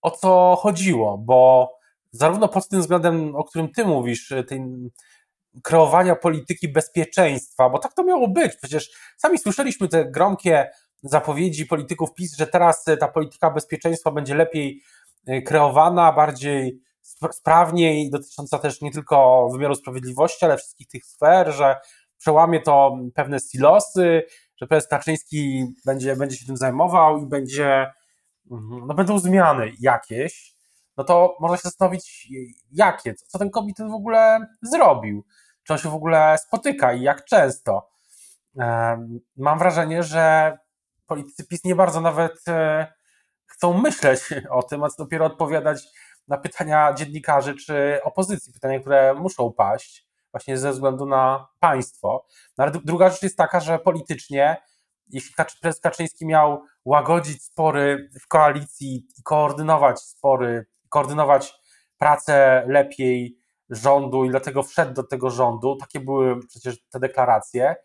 o 0.03 0.11
co 0.11 0.57
chodziło, 0.61 1.19
bo 1.19 1.71
zarówno 2.11 2.49
pod 2.49 2.69
tym 2.69 2.81
względem, 2.81 3.37
o 3.37 3.45
którym 3.45 3.73
ty 3.73 3.85
mówisz, 3.85 4.33
e, 4.33 4.45
tej 4.45 4.63
kreowania 5.63 6.17
polityki 6.17 6.69
bezpieczeństwa, 6.69 7.71
bo 7.71 7.79
tak 7.79 7.95
to 7.95 8.05
miało 8.05 8.29
być. 8.29 8.57
Przecież 8.57 8.91
sami 9.17 9.39
słyszeliśmy 9.39 9.89
te 9.89 10.05
gromkie 10.05 10.71
zapowiedzi 11.03 11.67
polityków 11.67 12.15
PiS, 12.15 12.37
że 12.37 12.47
teraz 12.47 12.85
ta 13.01 13.09
polityka 13.09 13.51
bezpieczeństwa 13.51 14.11
będzie 14.11 14.35
lepiej 14.35 14.83
kreowana, 15.47 16.13
bardziej 16.13 16.81
sprawniej, 17.33 18.11
dotycząca 18.11 18.59
też 18.59 18.81
nie 18.81 18.93
tylko 18.93 19.49
wymiaru 19.53 19.75
sprawiedliwości, 19.75 20.45
ale 20.45 20.57
wszystkich 20.57 20.89
tych 20.89 21.07
sfer, 21.07 21.53
że 21.53 21.77
przełamie 22.19 22.61
to 22.61 22.99
pewne 23.15 23.39
silosy, 23.53 24.23
że 24.57 24.67
prezes 24.67 24.89
Kaczyński 24.89 25.67
będzie, 25.87 26.17
będzie 26.17 26.37
się 26.37 26.47
tym 26.47 26.57
zajmował 26.57 27.19
i 27.19 27.27
będzie, 27.27 27.93
mhm, 28.51 28.87
no 28.87 28.95
będą 28.95 29.19
zmiany 29.19 29.73
jakieś, 29.81 30.55
no 30.97 31.05
to 31.05 31.37
można 31.41 31.57
się 31.57 31.63
zastanowić, 31.63 32.29
jakie, 32.71 33.15
co 33.15 33.39
ten 33.39 33.51
komitet 33.51 33.89
w 33.89 33.95
ogóle 33.95 34.47
zrobił, 34.63 35.25
czy 35.65 35.73
on 35.73 35.79
się 35.79 35.91
w 35.91 35.95
ogóle 35.95 36.39
spotyka 36.39 36.93
i 36.93 37.03
jak 37.03 37.25
często. 37.25 37.89
Mam 39.37 39.59
wrażenie, 39.59 40.03
że 40.03 40.57
politycy 41.07 41.47
PiS 41.47 41.65
nie 41.65 41.75
bardzo 41.75 42.01
nawet 42.01 42.49
e, 42.49 42.87
chcą 43.55 43.73
myśleć 43.79 44.21
o 44.51 44.63
tym, 44.63 44.85
a 44.85 44.89
co 44.89 45.05
dopiero 45.05 45.27
odpowiadać 45.27 45.89
na 46.29 46.39
pytania 46.39 46.95
dziennikarzy 46.95 47.55
czy 47.55 48.01
opozycji, 48.03 48.53
pytania, 48.53 48.81
które 48.81 49.15
muszą 49.15 49.53
paść 49.53 50.07
właśnie 50.33 50.59
ze 50.59 50.73
względu 50.73 51.07
na 51.07 51.49
państwo. 51.61 52.27
No 52.59 52.65
ale 52.65 52.73
druga 52.85 53.11
rzecz 53.11 53.23
jest 53.23 53.37
taka, 53.37 53.61
że 53.61 53.79
politycznie, 53.79 54.57
jeśli 55.09 55.35
prezes 55.61 55.81
Kaczyński 55.81 56.27
miał 56.27 56.63
łagodzić 56.85 57.43
spory 57.43 58.11
w 58.21 58.29
koalicji 58.29 59.07
i 59.19 59.23
koordynować 59.23 60.01
spory, 60.01 60.67
koordynować 60.89 61.55
pracę 61.99 62.65
lepiej 62.67 63.39
rządu 63.71 64.25
i 64.25 64.31
dlatego 64.31 64.63
wszedł 64.63 64.95
do 64.95 65.03
tego 65.03 65.31
rządu, 65.31 65.77
takie 65.77 66.01
były 66.01 66.47
przecież 66.47 66.89
te 66.89 67.01
deklaracje, 67.01 67.77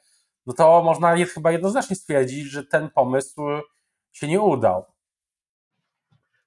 no 0.45 0.53
to 0.53 0.83
można 0.83 1.15
chyba 1.25 1.51
jednoznacznie 1.51 1.95
stwierdzić, 1.95 2.45
że 2.45 2.65
ten 2.65 2.89
pomysł 2.89 3.41
się 4.11 4.27
nie 4.27 4.41
udał. 4.41 4.85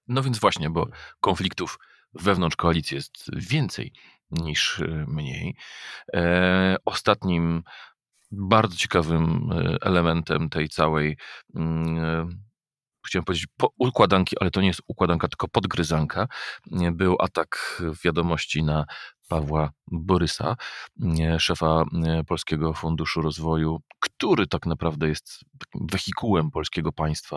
No 0.08 0.22
więc 0.22 0.38
właśnie, 0.38 0.70
bo 0.70 0.88
konfliktów 1.20 1.78
wewnątrz 2.14 2.56
koalicji 2.56 2.94
jest 2.94 3.30
więcej 3.36 3.92
niż 4.30 4.80
e, 4.80 5.04
mniej. 5.08 5.56
E, 6.14 6.76
ostatnim 6.84 7.62
bardzo 8.30 8.76
ciekawym 8.76 9.50
e, 9.52 9.76
elementem 9.82 10.48
tej 10.48 10.68
całej 10.68 11.16
mm, 11.54 12.42
chciałem 13.06 13.24
powiedzieć 13.24 13.46
układanki, 13.78 14.36
ale 14.40 14.50
to 14.50 14.60
nie 14.60 14.66
jest 14.66 14.80
układanka, 14.86 15.28
tylko 15.28 15.48
podgryzanka. 15.48 16.28
Był 16.92 17.16
atak 17.20 17.82
wiadomości 18.04 18.62
na 18.62 18.84
Pawła 19.32 19.70
Borysa, 19.86 20.56
szefa 21.38 21.84
Polskiego 22.26 22.72
Funduszu 22.72 23.22
Rozwoju, 23.22 23.82
który 24.00 24.46
tak 24.46 24.66
naprawdę 24.66 25.08
jest 25.08 25.40
wehikułem 25.74 26.50
polskiego 26.50 26.92
państwa 26.92 27.36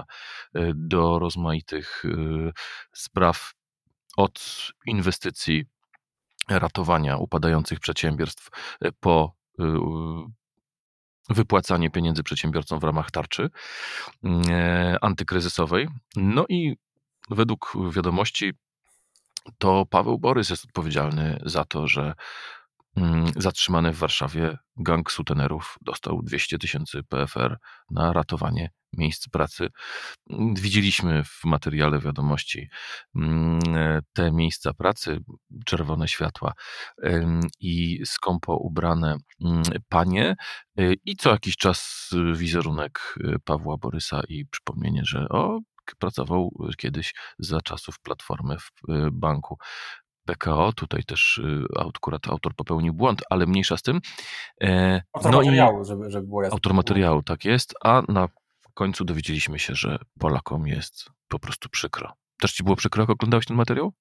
e, 0.53 0.71
do 0.75 1.19
rozmaitych 1.19 2.03
e, 2.05 2.51
spraw 2.93 3.53
od 4.17 4.67
inwestycji, 4.85 5.65
ratowania 6.49 7.17
upadających 7.17 7.79
przedsiębiorstw 7.79 8.49
e, 8.81 8.91
po 8.99 9.35
wypłacanie 11.29 11.89
pieniędzy 11.89 12.23
przedsiębiorcom 12.23 12.79
w 12.79 12.83
ramach 12.83 13.11
tarczy 13.11 13.49
antykryzysowej. 15.01 15.87
No 16.15 16.45
i 16.49 16.77
według 17.29 17.73
wiadomości 17.91 18.53
to 19.57 19.85
Paweł 19.85 20.19
Borys 20.19 20.49
jest 20.49 20.65
odpowiedzialny 20.65 21.39
za 21.45 21.65
to, 21.65 21.87
że 21.87 22.13
mm, 22.95 23.25
zatrzymany 23.35 23.93
w 23.93 23.97
Warszawie 23.97 24.57
gang 24.77 25.11
sutenerów 25.11 25.75
dostał 25.81 26.21
200 26.23 26.57
tysięcy 26.57 27.03
PFR 27.03 27.57
na 27.91 28.13
ratowanie 28.13 28.69
miejsc 28.97 29.29
pracy. 29.29 29.67
Widzieliśmy 30.55 31.23
w 31.23 31.45
materiale 31.45 31.99
wiadomości 31.99 32.69
mm, 33.15 33.59
te 34.13 34.31
miejsca 34.31 34.73
pracy, 34.73 35.19
czerwone 35.65 36.07
światła 36.07 36.53
i 37.59 38.01
skąpo 38.05 38.57
ubrane 38.57 39.17
mm, 39.45 39.63
panie 39.89 40.35
y, 40.79 40.95
i 41.05 41.15
co 41.15 41.31
jakiś 41.31 41.57
czas 41.57 42.09
wizerunek 42.33 43.15
y, 43.17 43.35
Pawła 43.45 43.77
Borysa 43.77 44.21
i 44.29 44.45
przypomnienie, 44.45 45.01
że 45.05 45.29
o, 45.29 45.59
pracował 45.99 46.51
kiedyś 46.77 47.13
za 47.39 47.61
czasów 47.61 47.99
Platformy 47.99 48.57
w 48.57 48.89
y, 48.89 49.11
banku. 49.11 49.57
PKO, 50.25 50.73
tutaj 50.73 51.03
też 51.03 51.41
akurat 51.97 52.27
autor 52.27 52.55
popełnił 52.55 52.93
błąd, 52.93 53.21
ale 53.29 53.45
mniejsza 53.45 53.77
z 53.77 53.81
tym. 53.81 53.99
E, 54.63 55.01
autor 55.13 55.31
no 55.31 55.37
materiału, 55.37 55.83
żeby, 55.83 56.11
żeby 56.11 56.27
było 56.27 56.43
jasne. 56.43 56.53
Autor 56.53 56.73
materiału, 56.73 57.23
tak 57.23 57.45
jest, 57.45 57.73
a 57.83 58.03
na 58.07 58.27
końcu 58.73 59.05
dowiedzieliśmy 59.05 59.59
się, 59.59 59.75
że 59.75 59.97
Polakom 60.19 60.67
jest 60.67 61.09
po 61.27 61.39
prostu 61.39 61.69
przykro. 61.69 62.13
Też 62.39 62.53
ci 62.53 62.63
było 62.63 62.75
przykro, 62.75 63.03
jak 63.03 63.09
oglądałeś 63.09 63.45
ten 63.45 63.57
materiał? 63.57 63.93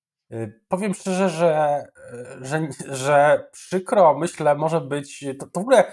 Powiem 0.69 0.95
szczerze, 0.95 1.31
że, 1.31 1.85
że, 2.41 2.69
że 2.89 3.49
przykro, 3.53 4.19
myślę, 4.19 4.55
może 4.55 4.81
być. 4.81 5.25
To, 5.39 5.47
to 5.47 5.61
w 5.61 5.63
ogóle 5.63 5.93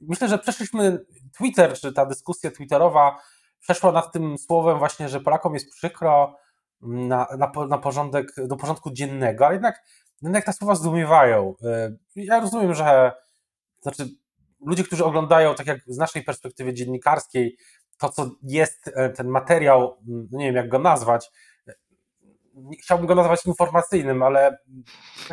myślę, 0.00 0.28
że 0.28 0.38
przeszliśmy 0.38 1.04
Twitter, 1.36 1.72
czy 1.72 1.92
ta 1.92 2.06
dyskusja 2.06 2.50
twitterowa 2.50 3.18
przeszła 3.64 3.92
nad 3.92 4.12
tym 4.12 4.38
słowem 4.38 4.78
właśnie, 4.78 5.08
że 5.08 5.20
Polakom 5.20 5.54
jest 5.54 5.70
przykro 5.70 6.36
na, 6.80 7.26
na, 7.38 7.52
na 7.68 7.78
porządek, 7.78 8.26
do 8.46 8.56
porządku 8.56 8.90
dziennego, 8.92 9.46
ale 9.46 9.54
jednak, 9.54 9.82
jednak 10.22 10.44
te 10.44 10.52
słowa 10.52 10.74
zdumiewają. 10.74 11.54
Y, 12.16 12.24
ja 12.24 12.40
rozumiem, 12.40 12.74
że 12.74 13.12
znaczy 13.80 14.08
ludzie, 14.66 14.84
którzy 14.84 15.04
oglądają, 15.04 15.54
tak 15.54 15.66
jak 15.66 15.80
z 15.86 15.98
naszej 15.98 16.24
perspektywy 16.24 16.74
dziennikarskiej, 16.74 17.56
to, 17.98 18.08
co 18.08 18.30
jest 18.42 18.90
e, 18.94 19.10
ten 19.10 19.28
materiał, 19.28 19.96
no 20.06 20.38
nie 20.38 20.46
wiem 20.46 20.54
jak 20.54 20.68
go 20.68 20.78
nazwać, 20.78 21.30
chciałbym 22.82 23.06
go 23.06 23.14
nazwać 23.14 23.46
informacyjnym, 23.46 24.22
ale 24.22 24.58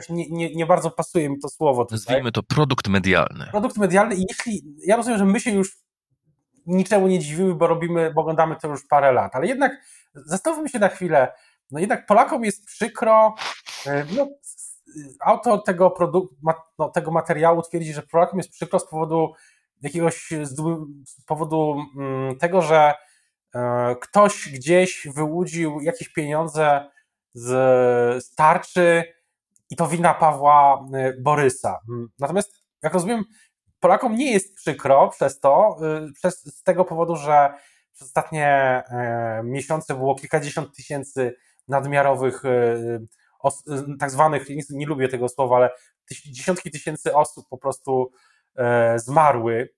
nie, 0.09 0.29
nie, 0.29 0.55
nie 0.55 0.65
bardzo 0.65 0.91
pasuje 0.91 1.29
mi 1.29 1.39
to 1.39 1.49
słowo. 1.49 1.85
Tutaj. 1.85 1.97
Nazwijmy 1.97 2.31
to 2.31 2.43
produkt 2.43 2.87
medialny. 2.87 3.47
Produkt 3.51 3.77
medialny 3.77 4.15
i 4.15 4.25
jeśli, 4.29 4.75
ja 4.85 4.95
rozumiem, 4.95 5.19
że 5.19 5.25
my 5.25 5.39
się 5.39 5.51
już 5.51 5.80
niczemu 6.65 7.07
nie 7.07 7.19
dziwimy, 7.19 7.55
bo 7.55 7.67
robimy, 7.67 8.13
bo 8.13 8.21
oglądamy 8.21 8.55
to 8.55 8.67
już 8.67 8.87
parę 8.87 9.11
lat, 9.11 9.35
ale 9.35 9.47
jednak 9.47 9.71
zastanówmy 10.13 10.69
się 10.69 10.79
na 10.79 10.89
chwilę, 10.89 11.33
no 11.71 11.79
jednak 11.79 12.05
Polakom 12.05 12.45
jest 12.45 12.65
przykro, 12.65 13.35
e, 13.87 14.05
no, 14.17 14.27
autor 15.19 15.63
tego, 15.63 15.91
produktu, 15.91 16.35
no, 16.79 16.89
tego 16.89 17.11
materiału 17.11 17.61
twierdzi, 17.61 17.93
że 17.93 18.01
Polakom 18.01 18.39
jest 18.39 18.51
przykro 18.51 18.79
z 18.79 18.87
powodu 18.89 19.33
jakiegoś, 19.81 20.29
z 20.43 21.25
powodu 21.25 21.75
mm, 21.97 22.37
tego, 22.37 22.61
że 22.61 22.93
e, 23.55 23.95
ktoś 24.01 24.49
gdzieś 24.49 25.07
wyłudził 25.15 25.81
jakieś 25.81 26.09
pieniądze 26.09 26.89
z 27.33 28.35
tarczy 28.35 29.03
i 29.69 29.75
to 29.75 29.87
wina 29.87 30.13
Pawła 30.13 30.85
e, 30.93 31.13
Borysa. 31.21 31.79
Mm, 31.89 32.09
natomiast, 32.19 32.53
jak 32.83 32.93
rozumiem, 32.93 33.23
Polakom 33.81 34.15
nie 34.15 34.31
jest 34.31 34.55
przykro 34.55 35.09
przez 35.09 35.39
to, 35.39 35.77
przez, 36.13 36.43
z 36.43 36.63
tego 36.63 36.85
powodu, 36.85 37.15
że 37.15 37.53
przez 37.93 38.07
ostatnie 38.07 38.83
miesiące 39.43 39.95
było 39.95 40.15
kilkadziesiąt 40.15 40.75
tysięcy 40.75 41.35
nadmiarowych, 41.67 42.45
e, 42.45 43.97
tak 43.99 44.11
zwanych, 44.11 44.47
nie, 44.69 44.85
lubię 44.85 45.07
tego 45.07 45.29
słowa, 45.29 45.55
ale 45.55 45.69
dziesiątki 46.25 46.71
tysięcy 46.71 47.15
osób 47.15 47.45
po 47.49 47.57
prostu 47.57 48.11
e, 48.55 48.99
zmarły 48.99 49.69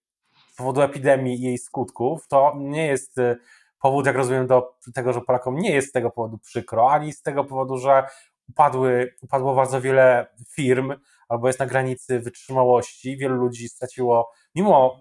z 0.53 0.55
powodu 0.55 0.81
epidemii 0.81 1.35
i 1.35 1.41
jej 1.41 1.57
skutków, 1.57 2.27
to 2.27 2.53
nie 2.57 2.87
jest 2.87 3.17
e, 3.17 3.35
powód, 3.81 4.05
jak 4.05 4.15
rozumiem, 4.15 4.47
do 4.47 4.75
tego, 4.93 5.13
że 5.13 5.21
Polakom 5.21 5.55
nie 5.55 5.71
jest 5.71 5.89
z 5.89 5.91
tego 5.91 6.11
powodu 6.11 6.37
przykro, 6.37 6.91
ani 6.91 7.13
z 7.13 7.21
tego 7.21 7.43
powodu, 7.43 7.77
że 7.77 8.03
upadły, 8.49 9.15
upadło 9.21 9.55
bardzo 9.55 9.81
wiele 9.81 10.27
firm, 10.55 10.93
albo 11.29 11.47
jest 11.47 11.59
na 11.59 11.65
granicy 11.65 12.19
wytrzymałości. 12.19 13.17
Wielu 13.17 13.35
ludzi 13.35 13.69
straciło, 13.69 14.31
mimo 14.55 14.99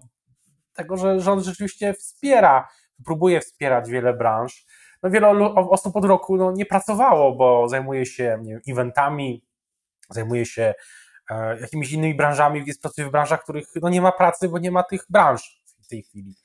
tego, 0.73 0.97
że 0.97 1.19
rząd 1.19 1.43
rzeczywiście 1.43 1.93
wspiera, 1.93 2.67
próbuje 3.05 3.41
wspierać 3.41 3.89
wiele 3.89 4.13
branż, 4.13 4.65
no 5.03 5.09
wiele 5.09 5.29
osób 5.55 5.95
od 5.95 6.05
roku 6.05 6.37
no, 6.37 6.51
nie 6.51 6.65
pracowało, 6.65 7.35
bo 7.35 7.69
zajmuje 7.69 8.05
się 8.05 8.37
nie 8.41 8.53
wiem, 8.53 8.61
eventami, 8.69 9.45
zajmuje 10.09 10.45
się 10.45 10.73
e, 11.29 11.59
jakimiś 11.59 11.91
innymi 11.91 12.15
branżami, 12.15 12.63
jest 12.67 12.81
pracuje 12.81 13.07
w 13.07 13.11
branżach, 13.11 13.39
w 13.39 13.43
których 13.43 13.67
no, 13.81 13.89
nie 13.89 14.01
ma 14.01 14.11
pracy, 14.11 14.49
bo 14.49 14.59
nie 14.59 14.71
ma 14.71 14.83
tych 14.83 15.05
branż 15.09 15.63
w 15.83 15.87
tej 15.87 16.03
chwili. 16.03 16.35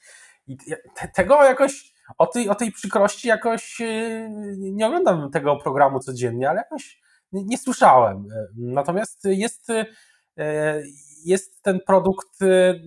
I 0.47 0.57
te, 0.95 1.09
tego 1.15 1.45
jakoś, 1.45 1.93
o 2.19 2.27
tej, 2.27 2.49
o 2.49 2.55
tej 2.55 2.73
przykrości 2.73 3.29
jakoś 3.29 3.81
e, 3.81 4.29
nie 4.59 4.87
oglądam 4.87 5.31
tego 5.31 5.57
programu 5.57 6.01
codziennie, 6.01 6.51
ale 6.51 6.59
jakoś 6.59 7.01
nie, 7.33 7.59
słyszałem. 7.59 8.17
E, 8.17 8.47
natomiast 8.57 9.25
jest, 9.25 9.71
e, 9.71 10.83
jest 11.25 11.63
ten 11.63 11.81
produkt 11.87 12.39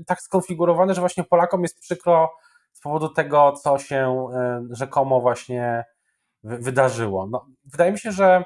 tak 0.07 0.21
skonfigurowany, 0.21 0.93
że 0.93 1.01
właśnie 1.01 1.23
Polakom 1.23 1.61
jest 1.61 1.79
przykro 1.79 2.29
z 2.73 2.81
powodu 2.81 3.09
tego, 3.09 3.51
co 3.51 3.77
się 3.77 4.27
e, 4.33 4.63
rzekomo 4.71 5.21
właśnie 5.21 5.85
wydarzyło. 6.43 7.27
No, 7.27 7.45
wydaje 7.65 7.91
mi 7.91 7.99
się, 7.99 8.11
że 8.11 8.43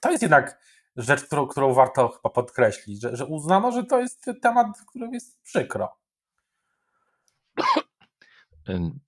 to 0.00 0.10
jest 0.10 0.22
jednak 0.22 0.60
rzecz, 0.96 1.24
którą, 1.24 1.46
którą 1.46 1.74
warto 1.74 2.08
chyba 2.08 2.30
podkreślić, 2.30 3.02
że, 3.02 3.16
że 3.16 3.26
uznano, 3.26 3.72
że 3.72 3.84
to 3.84 4.00
jest 4.00 4.30
temat, 4.42 4.66
który 4.88 5.08
jest 5.12 5.42
przykro. 5.42 5.96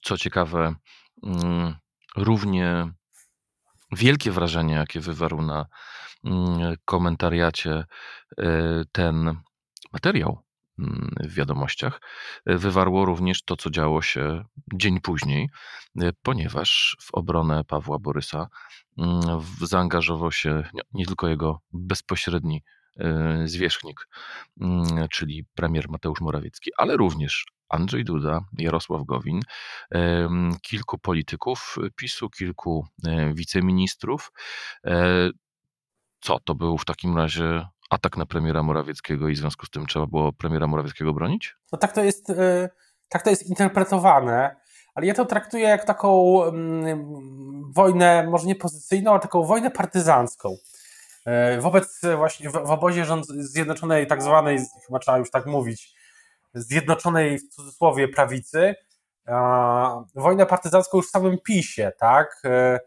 Co 0.03 0.19
ciekawe, 0.19 0.75
mm, 1.23 1.75
równie 2.17 2.93
wielkie 3.93 4.31
wrażenie, 4.31 4.75
jakie 4.75 5.01
wywarł 5.01 5.43
na 5.43 5.67
mm, 6.25 6.77
komentariacie 6.85 7.85
e, 8.39 8.85
ten 8.93 9.37
materiał, 9.93 10.43
Mm, 10.79 11.11
w 11.21 11.35
wiadomościach, 11.35 12.01
e, 12.47 12.59
wywarło 12.59 13.05
również 13.05 13.43
to, 13.43 13.57
co 13.57 13.71
działo 13.71 14.03
się 14.03 14.45
dzień 14.75 15.01
później, 15.01 15.49
e, 16.01 16.11
ponieważ 16.23 16.97
w 17.01 17.15
obronę 17.15 17.65
Pawła 17.65 17.99
Borysa 17.99 18.49
mm, 18.99 19.21
zaangażował 19.61 20.33
się 20.33 20.63
nie 20.95 21.07
tylko 21.07 21.29
jego 21.29 21.61
bezpośredni 21.73 22.63
zwierzchnik, 23.45 24.09
czyli 25.11 25.45
premier 25.55 25.89
Mateusz 25.89 26.21
Morawiecki, 26.21 26.71
ale 26.77 26.97
również 26.97 27.47
Andrzej 27.73 28.05
Duda, 28.05 28.41
Jarosław 28.59 29.03
Gowin, 29.05 29.41
kilku 30.63 30.99
polityków 30.99 31.77
PiSu, 31.97 32.31
kilku 32.31 32.87
wiceministrów. 33.35 34.33
Co 36.21 36.39
to 36.45 36.55
był 36.55 36.79
w 36.79 36.85
takim 36.85 37.17
razie 37.17 37.67
atak 37.91 38.17
na 38.17 38.27
premiera 38.27 38.63
Morawieckiego 38.63 39.29
i 39.29 39.35
w 39.35 39.39
związku 39.39 39.67
z 39.67 39.71
tym 39.71 39.87
trzeba 39.87 40.07
było 40.07 40.33
premiera 40.33 40.67
Morawieckiego 40.67 41.13
bronić? 41.13 41.57
No 41.73 41.79
tak 41.79 41.93
to 41.93 42.03
jest, 42.03 42.31
y, 42.31 42.69
tak 43.09 43.23
to 43.23 43.31
jest 43.31 43.47
interpretowane, 43.47 44.57
ale 44.95 45.07
ja 45.07 45.15
to 45.15 45.25
traktuję 45.25 45.69
jak 45.69 45.85
taką 45.85 46.43
mm, 46.45 47.73
wojnę, 47.75 48.27
może 48.31 48.47
nie 48.47 48.55
pozycyjną, 48.55 49.11
ale 49.11 49.21
taką 49.21 49.45
wojnę 49.45 49.71
partyzancką. 49.71 50.57
Wobec 51.61 52.01
właśnie, 52.17 52.51
w 52.51 52.57
obozie 52.57 53.05
rząd 53.05 53.27
zjednoczonej, 53.27 54.07
tak 54.07 54.23
zwanej, 54.23 54.59
chyba 54.87 54.99
trzeba 54.99 55.19
już 55.19 55.31
tak 55.31 55.47
mówić, 55.47 55.95
zjednoczonej 56.55 57.39
w 57.39 57.49
cudzysłowie 57.49 58.09
prawicy, 58.09 58.75
wojnę 60.15 60.47
partyzancką 60.47 60.99
już 60.99 61.07
w 61.07 61.11
samym 61.11 61.39
PiSie, 61.39 61.93
tak? 61.99 62.43
Y, 62.45 62.79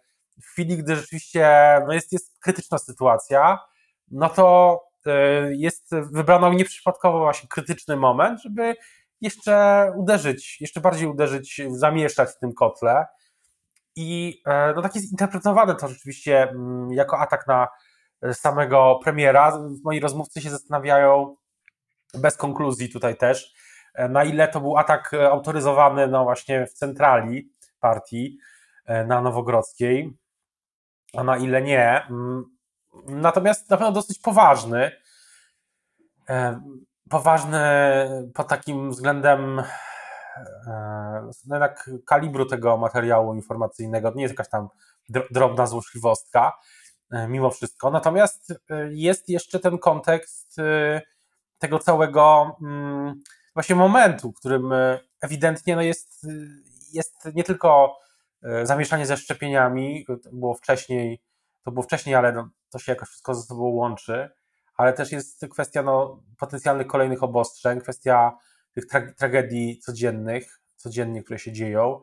w 0.41 0.45
chwili, 0.45 0.77
gdy 0.77 0.95
rzeczywiście 0.95 1.49
no 1.87 1.93
jest, 1.93 2.11
jest 2.11 2.39
krytyczna 2.39 2.77
sytuacja, 2.77 3.59
no 4.11 4.29
to 4.29 4.79
E, 5.05 5.55
jest 5.55 5.95
wybrano 6.11 6.53
nieprzypadkowo 6.53 7.19
właśnie 7.19 7.49
krytyczny 7.49 7.95
moment, 7.95 8.41
żeby 8.41 8.75
jeszcze 9.21 9.85
uderzyć, 9.95 10.61
jeszcze 10.61 10.81
bardziej 10.81 11.07
uderzyć, 11.07 11.61
zamieszać 11.69 12.29
w 12.29 12.39
tym 12.39 12.53
kotle. 12.53 13.05
I 13.95 14.41
e, 14.45 14.73
no 14.75 14.81
tak 14.81 14.95
jest 14.95 15.11
interpretowane 15.11 15.75
to 15.75 15.87
rzeczywiście 15.87 16.49
mm, 16.49 16.93
jako 16.93 17.19
atak 17.19 17.47
na 17.47 17.67
samego 18.33 18.99
premiera. 19.03 19.59
Moi 19.83 19.99
rozmówcy 19.99 20.41
się 20.41 20.49
zastanawiają, 20.49 21.35
bez 22.17 22.37
konkluzji 22.37 22.89
tutaj 22.89 23.17
też, 23.17 23.53
e, 23.93 24.09
na 24.09 24.23
ile 24.23 24.47
to 24.47 24.61
był 24.61 24.77
atak 24.77 25.11
autoryzowany 25.13 26.07
no 26.07 26.23
właśnie 26.23 26.67
w 26.67 26.73
centrali 26.73 27.51
partii 27.79 28.37
na 29.07 29.21
Nowogrodzkiej, 29.21 30.17
a 31.17 31.23
na 31.23 31.37
ile 31.37 31.61
nie. 31.61 32.05
Mm, 32.09 32.55
Natomiast 33.07 33.69
na 33.69 33.77
pewno 33.77 33.91
dosyć 33.91 34.19
poważny. 34.19 34.91
E, 36.29 36.61
poważny 37.09 37.59
pod 38.33 38.47
takim 38.47 38.91
względem 38.91 39.59
e, 39.59 39.63
no 41.47 41.55
jednak 41.55 41.89
kalibru 42.05 42.45
tego 42.45 42.77
materiału 42.77 43.33
informacyjnego. 43.33 44.11
Nie 44.15 44.23
jest 44.23 44.33
jakaś 44.33 44.49
tam 44.49 44.67
drobna 45.31 45.67
złośliwostka, 45.67 46.53
e, 47.11 47.27
mimo 47.27 47.49
wszystko. 47.49 47.91
Natomiast 47.91 48.53
jest 48.89 49.29
jeszcze 49.29 49.59
ten 49.59 49.77
kontekst 49.77 50.57
tego 51.59 51.79
całego 51.79 52.55
mm, 52.61 53.21
właśnie 53.53 53.75
momentu, 53.75 54.31
w 54.31 54.39
którym 54.39 54.73
ewidentnie 55.21 55.75
no 55.75 55.81
jest, 55.81 56.27
jest 56.93 57.29
nie 57.35 57.43
tylko 57.43 57.99
zamieszanie 58.63 59.05
ze 59.05 59.17
szczepieniami, 59.17 60.05
to 60.23 60.29
było 60.33 60.53
wcześniej, 60.55 61.21
to 61.63 61.71
było 61.71 61.83
wcześniej, 61.83 62.15
ale 62.15 62.31
no, 62.31 62.49
to 62.69 62.79
się 62.79 62.91
jakoś 62.91 63.09
wszystko 63.09 63.35
ze 63.35 63.41
sobą 63.41 63.63
łączy, 63.63 64.29
ale 64.77 64.93
też 64.93 65.11
jest 65.11 65.45
kwestia 65.51 65.83
no, 65.83 66.23
potencjalnych 66.37 66.87
kolejnych 66.87 67.23
obostrzeń, 67.23 67.81
kwestia 67.81 68.37
tych 68.71 68.85
tra 68.85 69.13
tragedii 69.17 69.79
codziennych, 69.79 70.61
codziennie, 70.75 71.23
które 71.23 71.39
się 71.39 71.51
dzieją. 71.51 72.01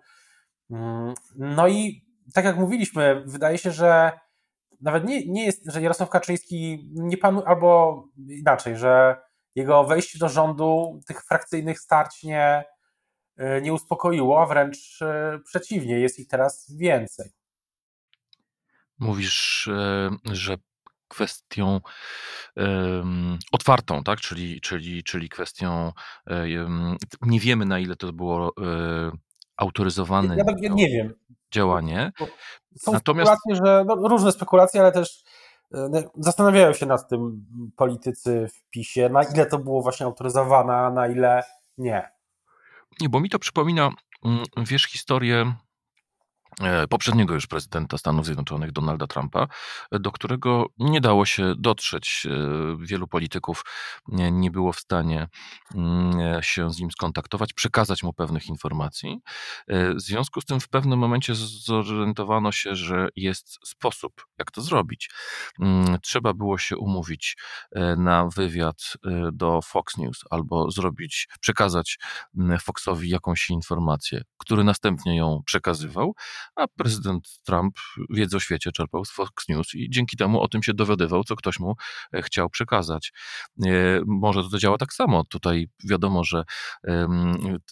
Mm, 0.70 1.14
no 1.36 1.68
i 1.68 2.04
tak 2.34 2.44
jak 2.44 2.56
mówiliśmy, 2.56 3.22
wydaje 3.26 3.58
się, 3.58 3.70
że 3.70 4.12
nawet 4.80 5.04
nie, 5.04 5.26
nie 5.26 5.44
jest, 5.44 5.72
że 5.72 5.82
Jarosław 5.82 6.10
Kaczyński 6.10 6.90
nie 6.94 7.16
panuje, 7.16 7.46
albo 7.46 8.04
inaczej, 8.28 8.76
że 8.76 9.16
jego 9.54 9.84
wejście 9.84 10.18
do 10.18 10.28
rządu 10.28 11.00
tych 11.06 11.24
frakcyjnych 11.24 11.80
starć 11.80 12.22
nie, 12.22 12.64
nie 13.62 13.72
uspokoiło, 13.72 14.42
a 14.42 14.46
wręcz 14.46 15.02
e, 15.02 15.38
przeciwnie, 15.44 16.00
jest 16.00 16.18
ich 16.18 16.28
teraz 16.28 16.72
więcej. 16.76 17.30
Mówisz, 18.98 19.68
e, 19.68 20.10
że 20.32 20.56
kwestią 21.08 21.80
otwartą, 23.52 24.02
tak? 24.04 24.20
czyli, 24.20 24.60
czyli, 24.60 25.04
czyli 25.04 25.28
kwestią 25.28 25.92
nie 27.22 27.40
wiemy 27.40 27.66
na 27.66 27.78
ile 27.78 27.96
to 27.96 28.12
było 28.12 28.52
autoryzowane 29.56 30.36
ja, 30.36 30.44
ja 30.60 30.74
nie 30.74 30.88
wiem. 30.88 31.14
działanie. 31.50 32.12
Są 32.78 32.92
Natomiast... 32.92 33.32
spekulacje, 33.32 33.66
że 33.66 33.84
no, 33.86 34.08
różne 34.08 34.32
spekulacje, 34.32 34.80
ale 34.80 34.92
też 34.92 35.24
zastanawiają 36.16 36.72
się 36.72 36.86
nad 36.86 37.08
tym 37.08 37.46
politycy 37.76 38.48
w 38.48 38.70
PiSie, 38.70 39.08
na 39.08 39.22
ile 39.22 39.46
to 39.46 39.58
było 39.58 39.82
właśnie 39.82 40.06
autoryzowane, 40.06 40.74
a 40.74 40.90
na 40.90 41.08
ile 41.08 41.42
nie. 41.78 42.10
Nie, 43.00 43.08
bo 43.08 43.20
mi 43.20 43.28
to 43.28 43.38
przypomina 43.38 43.90
mm, 44.24 44.44
wiesz 44.66 44.86
historię 44.86 45.32
E, 45.42 45.54
poprzedniego 46.90 47.34
już 47.34 47.46
prezydenta 47.46 47.98
Stanów 47.98 48.26
Zjednoczonych, 48.26 48.72
Donalda 48.72 49.06
Trumpa, 49.06 49.48
do 49.92 50.12
którego 50.12 50.66
nie 50.78 51.00
dało 51.00 51.26
się 51.26 51.54
dotrzeć. 51.58 52.26
E, 52.26 52.76
wielu 52.86 53.08
polityków 53.08 53.64
nie 54.08 54.50
było 54.50 54.72
w 54.72 54.80
stanie 54.80 55.28
mm, 55.74 56.42
się 56.42 56.70
z 56.70 56.80
nim 56.80 56.90
skontaktować, 56.90 57.52
przekazać 57.52 58.02
mu 58.02 58.12
pewnych 58.12 58.46
informacji. 58.46 59.20
E, 59.68 59.94
w 59.94 60.00
związku 60.00 60.40
z 60.40 60.44
tym 60.44 60.60
w 60.60 60.68
pewnym 60.68 60.98
momencie 60.98 61.34
zorientowano 61.34 62.52
się, 62.52 62.74
że 62.74 63.08
jest 63.16 63.58
sposób, 63.68 64.26
jak 64.38 64.50
to 64.50 64.60
zrobić. 64.60 65.10
Mm, 65.60 66.00
trzeba 66.00 66.34
było 66.34 66.58
się 66.58 66.76
umówić 66.76 67.36
na 67.96 68.28
wywiad 68.36 68.92
do 69.32 69.62
Fox 69.62 69.96
News 69.96 70.20
albo 70.30 70.70
zrobić, 70.70 71.28
przekazać 71.40 71.98
mm, 72.38 72.58
Foxowi 72.58 73.08
jakąś 73.08 73.50
informację, 73.50 74.22
który 74.36 74.64
następnie 74.64 75.16
ją 75.16 75.42
przekazywał 75.46 76.14
a 76.56 76.68
prezydent 76.68 77.28
Trump 77.44 77.74
wiedzę 78.10 78.36
o 78.36 78.40
świecie 78.40 78.72
czerpał 78.72 79.04
z 79.04 79.12
Fox 79.12 79.48
News 79.48 79.74
i 79.74 79.90
dzięki 79.90 80.16
temu 80.16 80.40
o 80.40 80.48
tym 80.48 80.62
się 80.62 80.74
dowiadywał, 80.74 81.24
co 81.24 81.36
ktoś 81.36 81.58
mu 81.58 81.74
e, 82.12 82.22
chciał 82.22 82.50
przekazać. 82.50 83.12
E, 83.66 83.68
może 84.06 84.42
to 84.50 84.58
działa 84.58 84.78
tak 84.78 84.92
samo. 84.92 85.24
Tutaj 85.24 85.68
wiadomo, 85.84 86.24
że 86.24 86.44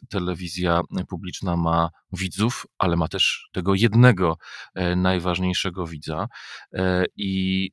telewizja 0.08 0.80
publiczna 1.08 1.56
ma 1.56 1.88
widzów, 2.12 2.66
ale 2.78 2.96
ma 2.96 3.08
też 3.08 3.48
tego 3.52 3.74
jednego 3.74 4.36
e, 4.74 4.96
najważniejszego 4.96 5.86
widza 5.86 6.26
i 7.16 7.70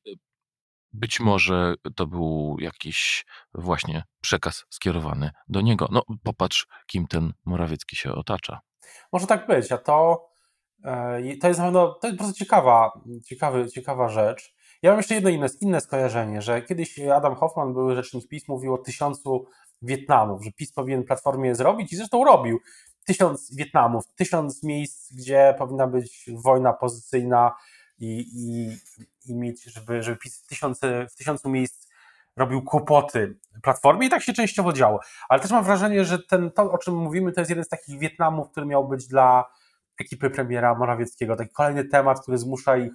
być 0.94 1.20
może 1.20 1.74
to 1.96 2.08
był 2.08 2.58
jakiś 2.60 3.26
właśnie 3.54 4.04
przekaz 4.22 4.66
skierowany 4.70 5.32
do 5.48 5.62
niego. 5.62 5.88
No, 5.92 6.04
popatrz, 6.24 6.68
kim 6.88 7.08
ten 7.08 7.34
Morawiecki 7.46 7.96
się 7.96 8.12
otacza. 8.12 8.60
Może 9.14 9.28
tak 9.28 9.48
być, 9.48 9.72
a 9.72 9.78
to 9.78 10.28
E, 10.84 11.38
to 11.42 11.48
jest 11.48 11.60
na 11.60 11.66
pewno, 11.66 11.94
to 11.94 12.08
jest 12.08 12.20
bardzo 12.20 12.34
ciekawa, 12.34 13.02
ciekawy, 13.26 13.72
ciekawa 13.72 14.10
rzecz. 14.10 14.56
Ja 14.82 14.90
mam 14.90 15.00
jeszcze 15.00 15.16
jedno 15.16 15.30
inne, 15.30 15.48
inne 15.62 15.82
skojarzenie, 15.82 16.42
że 16.42 16.62
kiedyś 16.62 17.00
Adam 17.00 17.36
Hoffman, 17.36 17.74
były 17.74 17.96
rzecznik 17.96 18.28
PiS, 18.28 18.48
mówił 18.48 18.74
o 18.74 18.78
tysiącu 18.78 19.46
Wietnamów, 19.82 20.44
że 20.44 20.52
PiS 20.52 20.72
powinien 20.72 21.04
platformie 21.04 21.56
zrobić 21.56 21.94
i 21.94 21.96
zresztą 21.96 22.24
robił. 22.24 22.60
Tysiąc 23.06 23.56
Wietnamów, 23.56 24.04
tysiąc 24.16 24.64
miejsc, 24.64 25.14
gdzie 25.14 25.56
powinna 25.58 25.88
być 25.88 26.30
wojna 26.44 26.74
pozycyjna 26.74 27.56
i, 28.00 28.26
i, 28.36 28.78
i 29.32 29.36
mieć, 29.36 29.64
żeby, 29.64 30.04
żeby 30.04 30.18
PiS 30.18 30.44
tysiące, 30.44 31.08
w 31.08 31.16
tysiącu 31.16 31.50
miejsc 31.50 31.88
robił 32.36 32.62
kłopoty 32.62 33.38
platformie 33.64 34.08
i 34.08 34.10
tak 34.10 34.24
się 34.24 34.34
częściowo 34.34 34.74
działo. 34.74 35.00
Ale 35.30 35.42
też 35.42 35.52
mam 35.52 35.64
wrażenie, 35.64 36.06
że 36.06 36.20
ten, 36.20 36.52
to, 36.52 36.72
o 36.72 36.78
czym 36.78 36.96
mówimy, 36.96 37.32
to 37.32 37.42
jest 37.42 37.50
jeden 37.50 37.66
z 37.66 37.70
takich 37.70 38.00
Wietnamów, 38.00 38.50
który 38.52 38.66
miał 38.66 38.88
być 38.88 39.08
dla 39.08 39.46
ekipy 40.02 40.30
premiera 40.30 40.76
Morawieckiego. 40.76 41.36
Taki 41.36 41.54
kolejny 41.54 41.86
temat, 41.86 42.22
który 42.22 42.38
zmusza 42.38 42.78
ich, 42.78 42.94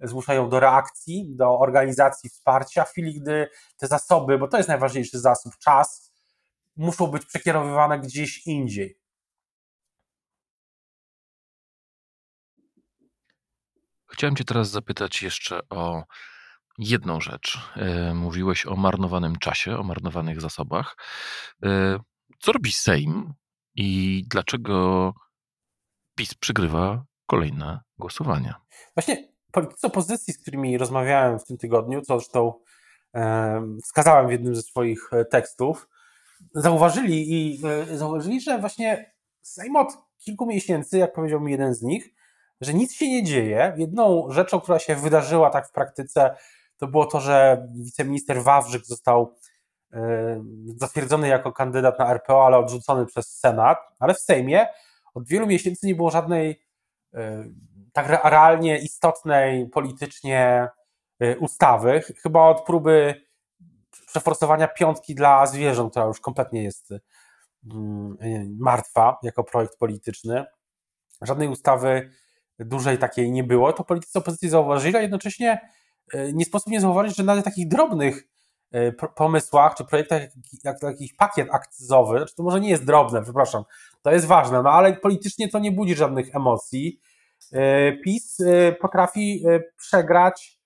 zmusza 0.00 0.34
ją 0.34 0.48
do 0.48 0.60
reakcji, 0.60 1.26
do 1.36 1.58
organizacji 1.58 2.30
wsparcia 2.30 2.84
w 2.84 2.90
chwili, 2.90 3.20
gdy 3.20 3.48
te 3.76 3.86
zasoby, 3.86 4.38
bo 4.38 4.48
to 4.48 4.56
jest 4.56 4.68
najważniejszy 4.68 5.18
zasób, 5.18 5.58
czas, 5.58 6.12
muszą 6.76 7.06
być 7.06 7.26
przekierowywane 7.26 8.00
gdzieś 8.00 8.46
indziej. 8.46 8.98
Chciałem 14.06 14.36
Cię 14.36 14.44
teraz 14.44 14.70
zapytać 14.70 15.22
jeszcze 15.22 15.68
o 15.68 16.04
jedną 16.78 17.20
rzecz. 17.20 17.58
E, 17.76 18.14
mówiłeś 18.14 18.66
o 18.66 18.76
marnowanym 18.76 19.36
czasie, 19.36 19.78
o 19.78 19.82
marnowanych 19.82 20.40
zasobach. 20.40 20.96
E, 21.64 21.98
co 22.38 22.52
robi 22.52 22.72
Sejm 22.72 23.34
i 23.74 24.22
dlaczego 24.26 25.12
PiS 26.16 26.34
przegrywa 26.34 27.04
kolejne 27.26 27.80
głosowania. 27.98 28.60
Właśnie 28.94 29.28
politycy 29.52 29.86
opozycji, 29.86 30.32
z 30.32 30.42
którymi 30.42 30.78
rozmawiałem 30.78 31.38
w 31.38 31.44
tym 31.44 31.56
tygodniu, 31.56 32.02
co 32.02 32.18
zresztą 32.18 32.52
e, 33.14 33.62
wskazałem 33.84 34.28
w 34.28 34.30
jednym 34.30 34.54
ze 34.54 34.62
swoich 34.62 35.12
e, 35.12 35.24
tekstów, 35.24 35.88
zauważyli 36.54 37.32
i 37.32 37.60
e, 37.92 37.96
zauważyli, 37.96 38.40
że 38.40 38.58
właśnie 38.58 39.16
Sejm 39.42 39.76
od 39.76 39.98
kilku 40.18 40.46
miesięcy, 40.46 40.98
jak 40.98 41.12
powiedział 41.12 41.40
mi 41.40 41.52
jeden 41.52 41.74
z 41.74 41.82
nich, 41.82 42.14
że 42.60 42.74
nic 42.74 42.94
się 42.94 43.08
nie 43.08 43.24
dzieje. 43.24 43.74
Jedną 43.76 44.26
rzeczą, 44.30 44.60
która 44.60 44.78
się 44.78 44.96
wydarzyła 44.96 45.50
tak 45.50 45.68
w 45.68 45.72
praktyce, 45.72 46.36
to 46.76 46.86
było 46.86 47.06
to, 47.06 47.20
że 47.20 47.66
wiceminister 47.74 48.42
Wawrzyk 48.42 48.84
został 48.84 49.36
zatwierdzony 50.76 51.28
jako 51.28 51.52
kandydat 51.52 51.98
na 51.98 52.10
RPO, 52.10 52.46
ale 52.46 52.58
odrzucony 52.58 53.06
przez 53.06 53.38
Senat, 53.38 53.78
ale 53.98 54.14
w 54.14 54.18
Sejmie 54.18 54.66
od 55.16 55.28
wielu 55.28 55.46
miesięcy 55.46 55.86
nie 55.86 55.94
było 55.94 56.10
żadnej 56.10 56.62
e, 57.14 57.44
tak 57.92 58.08
realnie 58.24 58.78
istotnej 58.78 59.68
politycznie 59.68 60.68
e, 61.20 61.38
ustawy, 61.38 62.02
chyba 62.22 62.48
od 62.48 62.64
próby 62.64 63.14
przeforsowania 64.06 64.68
piątki 64.68 65.14
dla 65.14 65.46
zwierząt, 65.46 65.90
która 65.90 66.06
już 66.06 66.20
kompletnie 66.20 66.62
jest 66.62 66.90
mm, 67.72 68.16
martwa 68.60 69.18
jako 69.22 69.44
projekt 69.44 69.78
polityczny. 69.78 70.44
Żadnej 71.22 71.48
ustawy 71.48 72.10
dużej 72.58 72.98
takiej 72.98 73.32
nie 73.32 73.44
było. 73.44 73.72
To 73.72 73.84
politycy 73.84 74.18
opozycji 74.18 74.48
zauważyli, 74.48 74.96
a 74.96 75.00
jednocześnie 75.00 75.70
e, 76.12 76.32
nie 76.32 76.44
sposób 76.44 76.68
nie 76.68 76.80
zauważyć, 76.80 77.16
że 77.16 77.24
nawet 77.24 77.44
takich 77.44 77.68
drobnych 77.68 78.28
pomysłach 79.14 79.74
czy 79.74 79.84
projektach, 79.84 80.22
jak, 80.64 80.82
jakiś 80.82 81.12
pakiet 81.12 81.48
akcyzowy, 81.50 82.18
znaczy 82.18 82.34
to 82.34 82.42
może 82.42 82.60
nie 82.60 82.70
jest 82.70 82.84
drobne, 82.84 83.22
przepraszam, 83.22 83.64
to 84.06 84.12
jest 84.12 84.26
ważne, 84.26 84.62
no 84.62 84.70
ale 84.70 84.92
politycznie 84.92 85.48
to 85.48 85.58
nie 85.58 85.72
budzi 85.72 85.94
żadnych 85.94 86.36
emocji. 86.36 87.00
E, 87.52 87.92
PiS 87.92 88.40
e, 88.40 88.72
potrafi 88.72 89.44
przegrać 89.76 90.60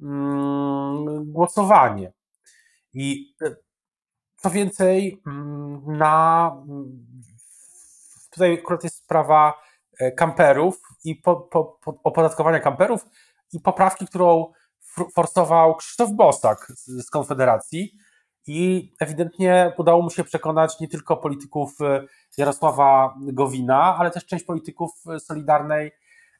mm, 0.00 1.32
głosowanie. 1.32 2.12
I 2.94 3.34
co 4.36 4.50
więcej, 4.50 5.22
mm, 5.26 5.82
na 5.86 6.56
tutaj 8.30 8.54
akurat 8.54 8.84
jest 8.84 8.96
sprawa 8.96 9.62
kamperów 10.16 10.80
i 11.04 11.16
po, 11.16 11.36
po, 11.36 11.64
po 11.64 12.00
opodatkowania 12.02 12.60
kamperów 12.60 13.06
i 13.52 13.60
poprawki, 13.60 14.06
którą 14.06 14.52
forsował 15.14 15.76
Krzysztof 15.76 16.12
Bosak 16.12 16.72
z, 16.76 17.06
z 17.06 17.10
Konfederacji 17.10 17.92
i 18.46 18.92
ewidentnie 19.00 19.72
udało 19.78 20.02
mu 20.02 20.10
się 20.10 20.24
przekonać 20.24 20.80
nie 20.80 20.88
tylko 20.88 21.16
polityków 21.16 21.80
e, 21.80 22.04
Jarosława 22.38 23.14
Gowina, 23.20 23.96
ale 23.98 24.10
też 24.10 24.26
część 24.26 24.44
polityków 24.44 24.90
Solidarnej 25.18 25.92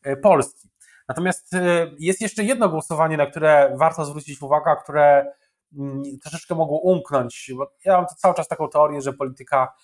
e, 0.02 0.16
Polski. 0.16 0.68
Natomiast 1.08 1.54
e, 1.54 1.90
jest 1.98 2.20
jeszcze 2.20 2.44
jedno 2.44 2.68
głosowanie, 2.68 3.16
na 3.16 3.26
które 3.26 3.76
warto 3.78 4.04
zwrócić 4.04 4.42
uwagę, 4.42 4.76
które 4.82 5.32
mm, 5.78 6.02
troszeczkę 6.22 6.54
mogło 6.54 6.80
umknąć, 6.80 7.50
ja 7.84 7.96
mam 7.96 8.06
cały 8.06 8.34
czas 8.34 8.48
taką 8.48 8.68
teorię, 8.68 9.02
że 9.02 9.12
polityka, 9.12 9.74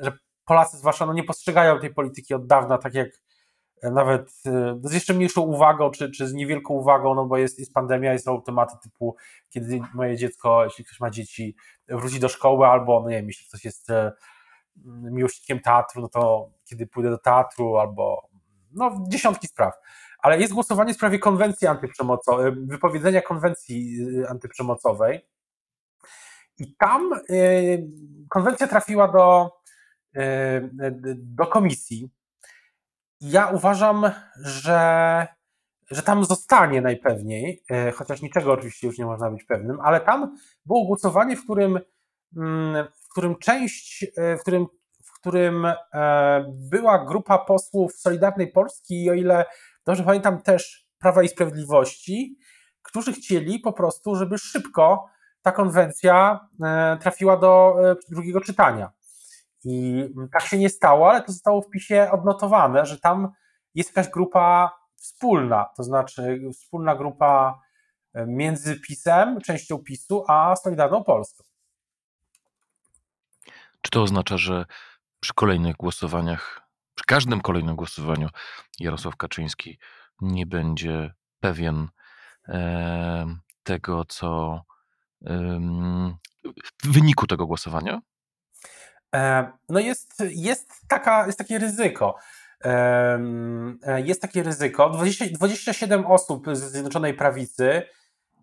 że 0.00 0.12
Polacy 0.44 0.76
zwłaszcza 0.76 1.06
no 1.06 1.12
nie 1.12 1.24
postrzegają 1.24 1.80
tej 1.80 1.94
polityki 1.94 2.34
od 2.34 2.46
dawna, 2.46 2.78
tak 2.78 2.94
jak 2.94 3.08
nawet 3.82 4.32
e, 4.46 4.80
z 4.82 4.92
jeszcze 4.92 5.14
mniejszą 5.14 5.40
uwagą, 5.40 5.90
czy, 5.90 6.10
czy 6.10 6.28
z 6.28 6.34
niewielką 6.34 6.74
uwagą, 6.74 7.14
no 7.14 7.26
bo 7.26 7.36
jest, 7.36 7.58
jest 7.58 7.74
pandemia, 7.74 8.12
jest 8.12 8.24
są 8.24 8.42
tematy 8.42 8.76
typu, 8.82 9.16
kiedy 9.48 9.80
moje 9.94 10.16
dziecko, 10.16 10.64
jeśli 10.64 10.84
ktoś 10.84 11.00
ma 11.00 11.10
dzieci, 11.10 11.56
wróci 11.88 12.20
do 12.20 12.28
szkoły, 12.28 12.66
albo, 12.66 13.00
no 13.00 13.10
nie 13.10 13.16
wiem, 13.16 13.26
jeśli 13.26 13.48
ktoś 13.48 13.64
jest 13.64 13.90
e, 13.90 14.12
miłośnikiem 14.86 15.60
teatru, 15.60 16.02
no 16.02 16.08
to 16.08 16.50
kiedy 16.64 16.86
pójdę 16.86 17.10
do 17.10 17.18
teatru, 17.18 17.76
albo 17.76 18.28
no 18.72 19.04
dziesiątki 19.08 19.46
spraw. 19.46 19.74
Ale 20.18 20.40
jest 20.40 20.52
głosowanie 20.52 20.92
w 20.92 20.96
sprawie 20.96 21.18
konwencji 21.18 21.66
antyprzemocowej, 21.66 22.52
wypowiedzenia 22.56 23.22
konwencji 23.22 23.98
e, 24.22 24.28
antyprzemocowej. 24.28 25.26
I 26.58 26.76
tam 26.76 27.10
konwencja 28.30 28.66
trafiła 28.66 29.08
do, 29.08 29.50
do 31.16 31.46
komisji 31.46 32.10
ja 33.20 33.46
uważam, 33.46 34.10
że, 34.44 35.26
że 35.90 36.02
tam 36.02 36.24
zostanie 36.24 36.80
najpewniej, 36.80 37.64
e, 37.70 37.92
chociaż 37.92 38.22
niczego 38.22 38.52
oczywiście 38.52 38.86
już 38.86 38.98
nie 38.98 39.06
można 39.06 39.30
być 39.30 39.44
pewnym, 39.44 39.80
ale 39.80 40.00
tam 40.00 40.36
było 40.66 40.84
głosowanie, 40.86 41.36
w 41.36 41.44
którym, 41.44 41.80
mm, 42.36 42.86
w 43.04 43.08
którym 43.12 43.36
część, 43.36 44.06
e, 44.16 44.36
w 44.36 44.40
którym, 44.40 44.66
w 45.04 45.20
którym 45.20 45.66
e, 45.66 45.74
była 46.70 47.04
grupa 47.04 47.38
posłów 47.38 47.92
Solidarnej 47.94 48.52
Polski 48.52 49.04
i 49.04 49.10
o 49.10 49.14
ile 49.14 49.44
dobrze 49.86 50.04
pamiętam 50.04 50.42
też 50.42 50.86
Prawa 50.98 51.22
i 51.22 51.28
Sprawiedliwości, 51.28 52.38
którzy 52.82 53.12
chcieli 53.12 53.58
po 53.58 53.72
prostu, 53.72 54.14
żeby 54.14 54.38
szybko 54.38 55.06
ta 55.42 55.52
konwencja 55.52 56.48
trafiła 57.00 57.36
do 57.36 57.76
drugiego 58.10 58.40
czytania. 58.40 58.92
I 59.68 60.04
tak 60.32 60.42
się 60.42 60.58
nie 60.58 60.68
stało, 60.68 61.10
ale 61.10 61.22
to 61.22 61.32
zostało 61.32 61.62
w 61.62 61.70
PiSie 61.70 62.10
odnotowane, 62.12 62.86
że 62.86 62.98
tam 62.98 63.32
jest 63.74 63.96
jakaś 63.96 64.12
grupa 64.12 64.72
wspólna, 64.96 65.66
to 65.76 65.82
znaczy 65.82 66.40
wspólna 66.52 66.96
grupa 66.96 67.60
e, 68.14 68.26
między 68.26 68.80
PiSem, 68.80 69.40
częścią 69.40 69.78
PiSu, 69.78 70.24
a 70.28 70.56
Solidarną 70.56 71.04
Polską. 71.04 71.44
Czy 73.82 73.90
to 73.90 74.02
oznacza, 74.02 74.36
że 74.38 74.64
przy 75.20 75.34
kolejnych 75.34 75.76
głosowaniach, 75.76 76.68
przy 76.94 77.04
każdym 77.06 77.40
kolejnym 77.40 77.76
głosowaniu 77.76 78.28
Jarosław 78.80 79.16
Kaczyński 79.16 79.78
nie 80.20 80.46
będzie 80.46 81.14
pewien 81.40 81.88
e, 82.48 83.36
tego, 83.62 84.04
co 84.04 84.60
w 86.82 86.92
wyniku 86.92 87.26
tego 87.26 87.46
głosowania? 87.46 88.00
E, 89.16 89.52
no 89.68 89.80
jest, 89.80 90.22
jest, 90.30 90.72
taka, 90.88 91.26
jest 91.26 91.38
takie 91.38 91.58
ryzyko. 91.58 92.16
E, 92.64 93.20
jest 94.04 94.22
takie 94.22 94.42
ryzyko. 94.42 94.90
20, 94.90 95.24
27 95.32 96.06
osób 96.06 96.46
z 96.52 96.58
Zjednoczonej 96.58 97.14
Prawicy, 97.14 97.82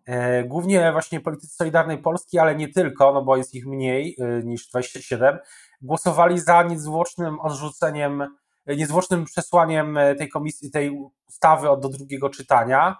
e, 0.06 0.44
głównie 0.44 0.92
właśnie 0.92 1.20
politycy 1.20 1.56
Solidarnej 1.56 1.98
Polski, 1.98 2.40
ale 2.40 2.56
nie 2.56 2.68
tylko, 2.68 3.14
no 3.14 3.24
bo 3.24 3.38
jest 3.38 3.56
ich 3.56 3.66
mniej 3.66 4.18
niż 4.44 4.70
27, 4.70 5.38
głosowali 5.82 6.40
za 6.40 6.64
niezwłocznym 6.64 7.40
odrzuceniem, 7.40 8.36
niezwłocznym 8.68 9.26
przesłaniem 9.26 10.00
tej 10.18 10.30
komisji, 10.30 10.72
tej 10.72 10.92
ustawy 11.28 11.68
do 11.68 11.90
drugiego 11.90 12.30
czytania. 12.30 12.98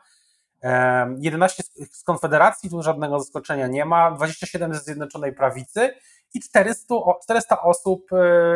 11 1.20 1.64
z 1.92 2.04
Konfederacji, 2.04 2.70
tu 2.70 2.84
żadnego 2.84 3.20
zaskoczenia 3.20 3.68
nie 3.68 3.86
ma, 3.86 4.12
27 4.12 4.74
ze 4.74 4.80
Zjednoczonej 4.80 5.34
Prawicy 5.34 5.94
i 6.34 6.40
400, 6.40 6.96
400 7.24 7.62
osób, 7.62 8.08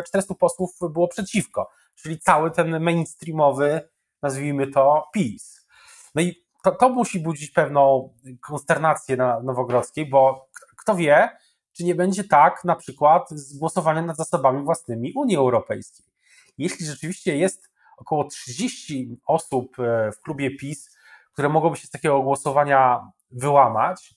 400 0.08 0.34
e, 0.34 0.38
posłów 0.38 0.72
było 0.94 1.08
przeciwko, 1.08 1.70
czyli 1.96 2.20
cały 2.20 2.52
ten 2.52 2.80
mainstreamowy, 2.80 3.90
nazwijmy 4.22 4.68
to, 4.68 5.10
PiS. 5.14 5.68
No 6.16 6.22
i 6.22 6.48
to, 6.64 6.72
to 6.72 6.90
musi 6.90 7.20
budzić 7.20 7.52
pewną 7.52 8.14
konsternację 8.42 9.18
na 9.18 9.40
Nowogrodzkiej, 9.40 10.10
bo 10.10 10.50
kto 10.78 10.96
wie, 10.96 11.30
czy 11.74 11.84
nie 11.84 11.96
będzie 11.96 12.24
tak 12.24 12.64
na 12.64 12.76
przykład 12.76 13.30
z 13.30 13.58
głosowaniem 13.58 14.06
nad 14.06 14.18
zasobami 14.18 14.64
własnymi 14.64 15.14
Unii 15.16 15.38
Europejskiej. 15.38 16.06
Jeśli 16.58 16.86
rzeczywiście 16.86 17.38
jest 17.38 17.70
około 17.98 18.24
30 18.24 19.20
osób 19.26 19.80
e, 19.80 20.12
w 20.12 20.22
klubie 20.22 20.56
PiS, 20.56 20.98
które 21.34 21.50
mogłoby 21.50 21.78
się 21.78 21.88
z 21.88 21.90
takiego 21.90 22.22
głosowania 22.22 23.12
wyłamać, 23.32 24.16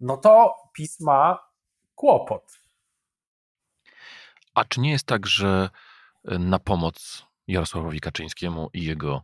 no 0.00 0.16
to 0.16 0.56
PiS 0.72 1.00
ma 1.00 1.38
kłopot. 1.94 2.63
A 4.54 4.64
czy 4.64 4.80
nie 4.80 4.90
jest 4.90 5.06
tak, 5.06 5.26
że 5.26 5.70
e, 6.24 6.38
na 6.38 6.58
pomoc 6.58 7.26
Jarosławowi 7.48 8.00
Kaczyńskiemu 8.00 8.70
i 8.72 8.84
jego 8.84 9.22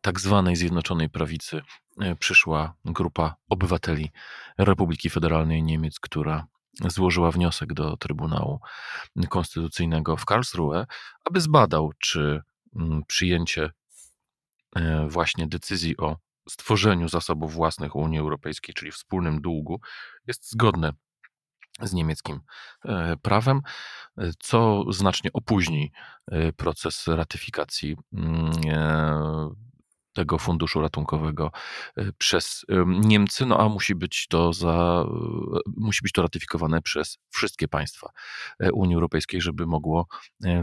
tak 0.00 0.20
zwanej 0.20 0.56
Zjednoczonej 0.56 1.10
Prawicy 1.10 1.62
e, 2.00 2.16
przyszła 2.16 2.74
grupa 2.84 3.36
obywateli 3.48 4.10
Republiki 4.58 5.10
Federalnej 5.10 5.62
Niemiec, 5.62 6.00
która 6.00 6.46
złożyła 6.86 7.30
wniosek 7.30 7.72
do 7.72 7.96
Trybunału 7.96 8.60
Konstytucyjnego 9.28 10.16
w 10.16 10.24
Karlsruhe, 10.24 10.86
aby 11.24 11.40
zbadał, 11.40 11.92
czy 11.98 12.42
mm, 12.76 13.02
przyjęcie 13.06 13.70
e, 14.76 15.08
właśnie 15.08 15.46
decyzji 15.46 15.96
o 15.96 16.16
stworzeniu 16.48 17.08
zasobów 17.08 17.52
własnych 17.52 17.96
Unii 17.96 18.18
Europejskiej, 18.18 18.74
czyli 18.74 18.92
wspólnym 18.92 19.40
długu, 19.40 19.80
jest 20.26 20.50
zgodne 20.50 20.92
z 21.82 21.92
niemieckim 21.92 22.40
e, 22.84 23.16
prawem, 23.22 23.60
e, 24.18 24.30
co 24.38 24.84
znacznie 24.92 25.30
opóźni 25.32 25.92
e, 26.26 26.52
proces 26.52 27.06
ratyfikacji 27.06 27.96
mm, 28.12 28.52
tego 30.12 30.38
funduszu 30.38 30.80
ratunkowego 30.80 31.52
przez 32.18 32.64
Niemcy, 32.86 33.46
no 33.46 33.60
a 33.60 33.68
musi 33.68 33.94
być 33.94 34.26
to 34.28 34.52
za, 34.52 35.04
musi 35.76 36.02
być 36.02 36.12
to 36.12 36.22
ratyfikowane 36.22 36.82
przez 36.82 37.18
wszystkie 37.30 37.68
państwa 37.68 38.10
Unii 38.72 38.94
Europejskiej, 38.94 39.40
żeby 39.40 39.66
mogło 39.66 40.06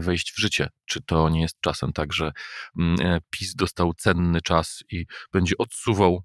wejść 0.00 0.32
w 0.32 0.38
życie. 0.38 0.70
Czy 0.86 1.02
to 1.02 1.28
nie 1.28 1.40
jest 1.40 1.60
czasem 1.60 1.92
tak, 1.92 2.12
że 2.12 2.32
mm, 2.78 3.20
PiS 3.30 3.54
dostał 3.54 3.94
cenny 3.94 4.40
czas 4.40 4.84
i 4.90 5.06
będzie 5.32 5.54
odsuwał 5.58 6.22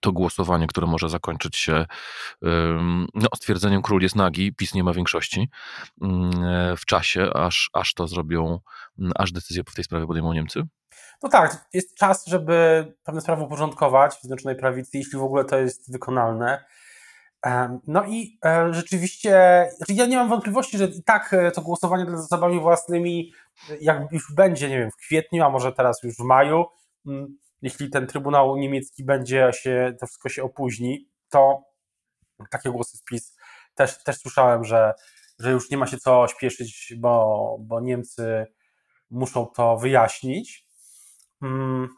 to 0.00 0.12
głosowanie, 0.12 0.66
które 0.66 0.86
może 0.86 1.08
zakończyć 1.08 1.56
się 1.56 1.86
no, 3.14 3.28
stwierdzeniem 3.36 3.82
król 3.82 4.02
jest 4.02 4.16
nagi, 4.16 4.54
PiS 4.54 4.74
nie 4.74 4.84
ma 4.84 4.92
większości 4.92 5.48
mm, 6.02 6.76
w 6.76 6.84
czasie, 6.86 7.30
aż, 7.34 7.70
aż 7.72 7.94
to 7.94 8.06
zrobią, 8.06 8.60
mm, 8.98 9.12
aż 9.16 9.32
decyzję 9.32 9.62
w 9.68 9.74
tej 9.74 9.84
sprawie 9.84 10.06
podejmą 10.06 10.32
Niemcy? 10.32 10.62
No 11.22 11.28
tak, 11.28 11.66
jest 11.72 11.96
czas, 11.96 12.26
żeby 12.26 12.86
pewne 13.04 13.20
sprawy 13.20 13.42
uporządkować 13.42 14.14
w 14.14 14.20
Zjednoczonej 14.20 14.56
Prawicy, 14.56 14.98
jeśli 14.98 15.18
w 15.18 15.22
ogóle 15.22 15.44
to 15.44 15.58
jest 15.58 15.92
wykonalne. 15.92 16.64
No 17.86 18.04
i 18.04 18.38
e, 18.44 18.74
rzeczywiście, 18.74 19.66
znaczy 19.76 19.94
ja 19.94 20.06
nie 20.06 20.16
mam 20.16 20.28
wątpliwości, 20.28 20.78
że 20.78 20.84
i 20.84 21.02
tak 21.02 21.32
e, 21.34 21.50
to 21.50 21.62
głosowanie 21.62 22.04
nad 22.04 22.20
zasobami 22.20 22.60
własnymi, 22.60 23.32
jak 23.80 24.12
już 24.12 24.32
będzie, 24.34 24.68
nie 24.68 24.78
wiem, 24.78 24.90
w 24.90 24.96
kwietniu, 24.96 25.44
a 25.44 25.50
może 25.50 25.72
teraz 25.72 26.02
już 26.02 26.14
w 26.14 26.24
maju, 26.24 26.64
mm, 27.06 27.38
jeśli 27.64 27.90
ten 27.90 28.06
Trybunał 28.06 28.56
Niemiecki 28.56 29.04
będzie 29.04 29.50
się, 29.52 29.94
to 30.00 30.06
wszystko 30.06 30.28
się 30.28 30.42
opóźni, 30.42 31.08
to 31.28 31.64
takie 32.50 32.70
głosy 32.70 32.96
z 32.96 33.02
PiS 33.02 33.36
też, 33.74 34.02
też 34.02 34.16
słyszałem, 34.16 34.64
że, 34.64 34.94
że 35.38 35.50
już 35.50 35.70
nie 35.70 35.76
ma 35.76 35.86
się 35.86 35.98
co 35.98 36.28
śpieszyć, 36.28 36.94
bo, 36.98 37.56
bo 37.60 37.80
Niemcy 37.80 38.46
muszą 39.10 39.46
to 39.46 39.76
wyjaśnić. 39.76 40.66
Hmm, 41.40 41.88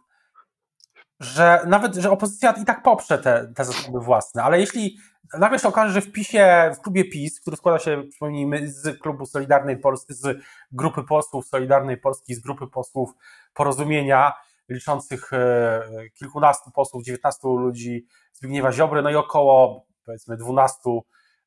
że 1.21 1.61
nawet, 1.67 1.95
że 1.95 2.11
opozycja 2.11 2.53
i 2.53 2.65
tak 2.65 2.83
poprze 2.83 3.19
te, 3.19 3.53
te 3.57 3.65
zasoby 3.65 4.01
własne, 4.01 4.43
ale 4.43 4.61
jeśli 4.61 4.97
nagle 5.39 5.59
się 5.59 5.69
okaże, 5.69 5.93
że 5.93 6.01
w 6.01 6.13
PiSie, 6.13 6.71
w 6.75 6.81
klubie 6.81 7.05
PiS, 7.05 7.41
który 7.41 7.57
składa 7.57 7.79
się, 7.79 8.03
przypomnijmy, 8.11 8.71
z 8.73 9.01
klubu 9.01 9.27
Solidarnej 9.27 9.79
Polski, 9.79 10.15
z 10.15 10.39
grupy 10.73 11.03
posłów 11.03 11.47
Solidarnej 11.47 11.97
Polski, 11.97 12.35
z 12.35 12.41
grupy 12.41 12.67
posłów 12.67 13.11
Porozumienia, 13.55 14.33
liczących 14.69 15.33
e, 15.33 15.81
kilkunastu 16.15 16.71
posłów, 16.71 17.05
19 17.05 17.49
ludzi 17.49 18.07
Zbigniewa 18.33 18.73
Ziobry, 18.73 19.03
no 19.03 19.11
i 19.11 19.17
około 19.17 19.87
powiedzmy 20.05 20.37
12 20.37 20.79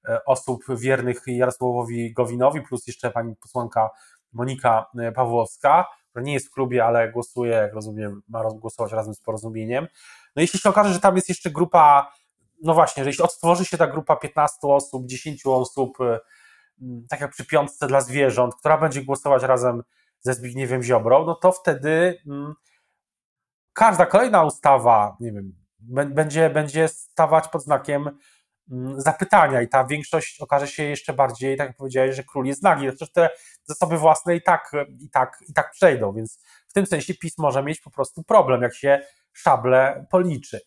e, 0.08 0.26
osób 0.26 0.64
wiernych 0.78 1.22
Jarosławowi 1.28 2.14
Gowinowi, 2.14 2.62
plus 2.62 2.88
jeszcze 2.88 3.12
pani 3.12 3.36
posłanka 3.36 3.90
Monika 4.34 4.86
e, 5.00 5.12
Pawłowska, 5.12 5.86
która 6.10 6.24
nie 6.24 6.34
jest 6.34 6.48
w 6.48 6.52
klubie, 6.52 6.86
ale 6.86 7.12
głosuje, 7.12 7.52
jak 7.52 7.74
rozumiem, 7.74 8.22
ma 8.28 8.44
głosować 8.44 8.92
razem 8.92 9.14
z 9.14 9.22
porozumieniem. 9.22 9.88
No 10.36 10.42
jeśli 10.42 10.60
się 10.60 10.70
okaże, 10.70 10.94
że 10.94 11.00
tam 11.00 11.16
jest 11.16 11.30
jeszcze 11.30 11.52
grupa, 11.52 12.14
no 12.64 12.74
właśnie, 12.74 13.04
że 13.04 13.10
jeśli 13.10 13.24
odtworzy 13.24 13.66
się 13.66 13.78
ta 13.78 13.88
grupa 13.88 14.16
15 14.16 14.58
osób, 14.62 15.06
10 15.06 15.46
osób, 15.46 15.98
tak 17.10 17.22
jak 17.22 17.32
przy 17.32 17.46
piątce 17.46 17.88
dla 17.88 18.02
zwierząt, 18.02 18.56
która 18.56 18.78
będzie 18.78 19.04
głosować 19.04 19.44
razem 19.44 19.84
ze 20.20 20.34
Zbigniewem 20.34 20.84
Ziobrą, 20.84 21.26
no 21.26 21.36
to 21.36 21.52
wtedy 21.52 22.22
każda 23.80 24.06
kolejna 24.06 24.44
ustawa, 24.44 25.18
nie 25.20 25.32
wiem, 25.32 25.54
będzie, 26.10 26.50
będzie 26.50 26.88
stawać 26.88 27.48
pod 27.48 27.64
znakiem 27.64 28.10
mm, 28.72 29.02
zapytania 29.02 29.62
i 29.62 29.70
ta 29.70 29.86
większość 29.86 30.42
okaże 30.42 30.68
się 30.68 30.84
jeszcze 30.84 31.14
bardziej, 31.14 31.58
tak 31.58 31.68
jak 31.68 31.78
powiedziałeś, 31.78 32.16
że 32.16 32.24
król 32.24 32.46
jest 32.46 32.64
nagi. 32.64 32.88
Przecież 32.88 33.12
te 33.12 33.30
zasoby 33.64 33.98
własne 33.98 34.36
i 34.36 34.42
tak, 34.42 34.72
i, 35.00 35.10
tak, 35.10 35.38
i 35.50 35.54
tak 35.54 35.72
przejdą, 35.72 36.14
więc 36.14 36.44
w 36.68 36.74
tym 36.74 36.86
sensie 36.86 37.14
PiS 37.14 37.38
może 37.38 37.64
mieć 37.64 37.82
po 37.82 37.92
prostu 37.92 38.24
problem, 38.24 38.62
jak 38.62 38.76
się 38.76 39.02
szable 39.34 40.06
policzy. 40.12 40.60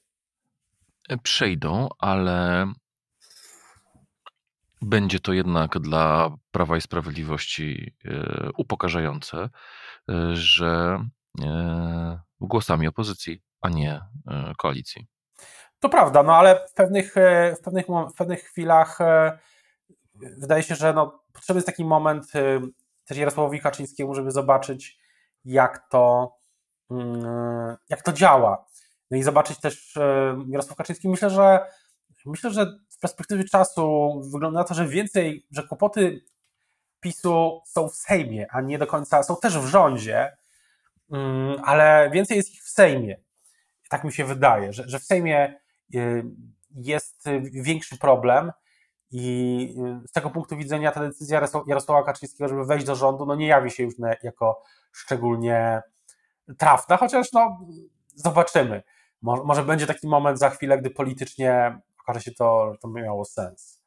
Przejdą, 1.22 1.88
ale 1.98 2.66
będzie 4.82 5.20
to 5.20 5.32
jednak 5.32 5.78
dla 5.78 6.36
Prawa 6.50 6.76
i 6.76 6.80
Sprawiedliwości 6.80 7.94
e, 8.04 8.50
upokarzające, 8.56 9.50
e, 10.08 10.36
że 10.36 11.04
e, 11.42 12.31
głosami 12.46 12.88
opozycji, 12.88 13.42
a 13.60 13.68
nie 13.68 14.00
e, 14.30 14.52
koalicji. 14.58 15.06
To 15.80 15.88
prawda, 15.88 16.22
no 16.22 16.36
ale 16.36 16.68
w 16.68 16.72
pewnych, 16.74 17.16
e, 17.16 17.56
w 17.56 17.60
pewnych, 17.60 17.86
w 17.86 18.14
pewnych 18.16 18.42
chwilach 18.42 19.00
e, 19.00 19.38
wydaje 20.14 20.62
się, 20.62 20.74
że 20.74 20.92
no, 20.92 21.22
potrzebny 21.32 21.58
jest 21.58 21.66
taki 21.66 21.84
moment 21.84 22.32
też 23.04 23.18
Jarosławowi 23.18 23.60
Kaczyńskiemu, 23.60 24.14
żeby 24.14 24.30
zobaczyć, 24.30 24.98
jak 25.44 25.88
to, 25.88 26.34
mm, 26.90 27.76
jak 27.88 28.02
to 28.02 28.12
działa. 28.12 28.66
No 29.10 29.16
i 29.16 29.22
zobaczyć 29.22 29.60
też 29.60 29.98
Jarosław 30.48 30.76
Kaczyński. 30.76 31.08
Myślę, 31.08 31.30
że 31.30 31.66
myślę, 32.26 32.50
że 32.50 32.66
z 32.88 32.98
perspektywy 32.98 33.44
czasu 33.44 34.12
wygląda 34.32 34.60
na 34.60 34.64
to, 34.64 34.74
że 34.74 34.88
więcej, 34.88 35.46
że 35.50 35.62
kłopoty 35.62 36.24
PiSu 37.00 37.60
są 37.66 37.88
w 37.88 37.94
Sejmie, 37.94 38.46
a 38.50 38.60
nie 38.60 38.78
do 38.78 38.86
końca 38.86 39.22
są 39.22 39.36
też 39.36 39.58
w 39.58 39.66
rządzie 39.66 40.36
ale 41.64 42.10
więcej 42.10 42.36
jest 42.36 42.54
ich 42.54 42.62
w 42.62 42.68
Sejmie. 42.68 43.16
Tak 43.88 44.04
mi 44.04 44.12
się 44.12 44.24
wydaje, 44.24 44.72
że, 44.72 44.88
że 44.88 44.98
w 44.98 45.04
Sejmie 45.04 45.60
y, 45.94 46.24
jest 46.74 47.24
większy 47.52 47.98
problem 47.98 48.52
i 49.10 49.74
y, 50.04 50.08
z 50.08 50.12
tego 50.12 50.30
punktu 50.30 50.56
widzenia 50.56 50.92
ta 50.92 51.00
decyzja 51.00 51.40
Jarosława 51.66 52.02
Kaczyńskiego, 52.02 52.48
żeby 52.48 52.64
wejść 52.64 52.86
do 52.86 52.96
rządu, 52.96 53.26
no 53.26 53.34
nie 53.34 53.46
jawi 53.46 53.70
się 53.70 53.82
już 53.82 53.94
jako 54.22 54.62
szczególnie 54.92 55.82
trafna, 56.58 56.96
chociaż 56.96 57.32
no 57.32 57.58
zobaczymy. 58.14 58.82
Może, 59.22 59.42
może 59.42 59.62
będzie 59.62 59.86
taki 59.86 60.08
moment 60.08 60.38
za 60.38 60.50
chwilę, 60.50 60.78
gdy 60.78 60.90
politycznie 60.90 61.80
okaże 62.00 62.20
się 62.20 62.32
to, 62.32 62.72
że 62.72 62.78
to 62.78 62.88
miało 62.88 63.24
sens. 63.24 63.81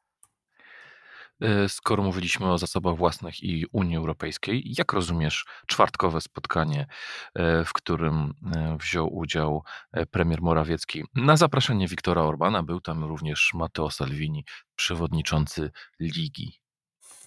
E, 1.42 1.70
skoro 1.70 2.04
mówiliśmy 2.04 2.52
o 2.52 2.58
zasobach 2.58 2.96
własnych 2.96 3.44
i 3.44 3.66
Unii 3.72 3.98
Europejskiej, 3.98 4.64
jak 4.78 4.94
rozumiesz 4.94 5.46
czwartkowe 5.68 6.22
spotkanie, 6.22 6.88
e, 7.36 7.66
w 7.66 7.74
którym 7.74 8.34
e, 8.56 8.78
wziął 8.78 9.16
udział 9.16 9.64
premier 10.12 10.42
Morawiecki 10.42 11.04
na 11.16 11.38
zaproszenie 11.38 11.88
Viktora 11.88 12.22
Orbana? 12.22 12.64
Był 12.64 12.82
tam 12.82 13.04
również 13.04 13.52
Matteo 13.54 13.92
Salvini, 13.92 14.46
przewodniczący 14.76 15.72
Ligi. 16.00 16.60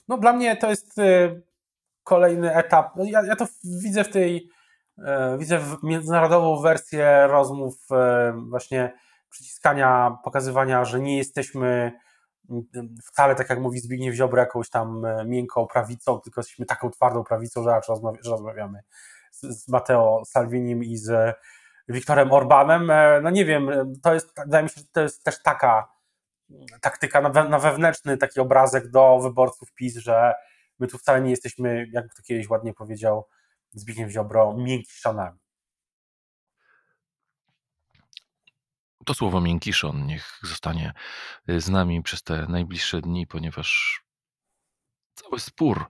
No 0.08 0.18
dla 0.18 0.32
mnie 0.32 0.56
to 0.56 0.70
jest 0.70 0.96
kolejny 2.04 2.54
etap. 2.54 2.96
No, 2.96 3.04
ja, 3.04 3.26
ja 3.26 3.36
to 3.36 3.46
widzę 3.82 4.04
w 4.04 4.08
tej, 4.08 4.50
widzę 5.38 5.58
w 5.58 5.82
międzynarodową 5.82 6.62
wersję 6.62 7.26
rozmów 7.26 7.74
właśnie 8.34 8.92
przyciskania, 9.30 10.18
pokazywania, 10.24 10.84
że 10.84 11.00
nie 11.00 11.16
jesteśmy 11.16 11.92
wcale 13.04 13.34
tak 13.34 13.50
jak 13.50 13.58
mówi 13.58 13.80
Zbigniew 13.80 14.14
Ziobro, 14.14 14.40
jakąś 14.40 14.70
tam 14.70 15.04
e, 15.04 15.24
miękką 15.24 15.66
prawicą, 15.66 16.20
tylko 16.20 16.40
jesteśmy 16.40 16.66
taką 16.66 16.90
twardą 16.90 17.24
prawicą, 17.24 17.62
że 17.62 17.80
rozmawiamy 18.24 18.80
z, 19.30 19.40
z 19.40 19.68
Matteo 19.68 20.22
Salvinim 20.24 20.84
i 20.84 20.96
z 20.96 21.36
Wiktorem 21.88 22.32
Orbanem. 22.32 22.90
E, 22.90 23.20
no 23.20 23.30
nie 23.30 23.44
wiem, 23.44 23.68
e, 23.68 23.92
to 24.02 24.14
jest, 24.14 24.32
wydaje 24.44 24.64
mi 24.64 24.70
się, 24.70 24.80
że 24.80 24.86
to 24.92 25.00
jest 25.00 25.24
też 25.24 25.42
taka 25.42 25.98
taktyka 26.80 27.20
na, 27.20 27.30
we, 27.30 27.48
na 27.48 27.58
wewnętrzny 27.58 28.16
taki 28.16 28.40
obrazek 28.40 28.90
do 28.90 29.18
wyborców 29.18 29.72
PiS, 29.72 29.96
że 29.96 30.34
my 30.78 30.86
tu 30.86 30.98
wcale 30.98 31.20
nie 31.20 31.30
jesteśmy, 31.30 31.86
jak 31.92 32.14
to 32.14 32.22
kiedyś 32.22 32.48
ładnie 32.48 32.74
powiedział 32.74 33.26
Zbigniew 33.70 34.10
Ziobro, 34.10 34.54
miękiszonami. 34.54 35.38
To 39.04 39.14
słowo 39.14 39.40
miękiszon 39.40 40.06
niech 40.06 40.38
zostanie 40.42 40.92
y, 41.50 41.60
z 41.60 41.68
nami 41.68 42.02
przez 42.02 42.22
te 42.22 42.46
najbliższe 42.48 43.00
dni, 43.00 43.26
ponieważ 43.26 44.00
cały 45.14 45.40
spór 45.40 45.78
y, 45.80 45.86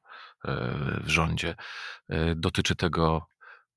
w 1.01 1.09
rządzie 1.09 1.55
y, 2.13 2.35
dotyczy 2.37 2.77
tego 2.77 3.27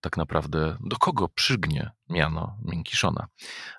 tak 0.02 0.18
naprawdę, 0.18 0.78
do 0.80 0.98
kogo 0.98 1.28
przygnie 1.28 1.92
miano 2.10 2.58
miękiszona. 2.66 3.28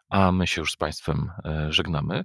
A 0.09 0.33
my 0.33 0.47
się 0.47 0.61
już 0.61 0.73
z 0.73 0.77
Państwem 0.77 1.33
żegnamy. 1.69 2.25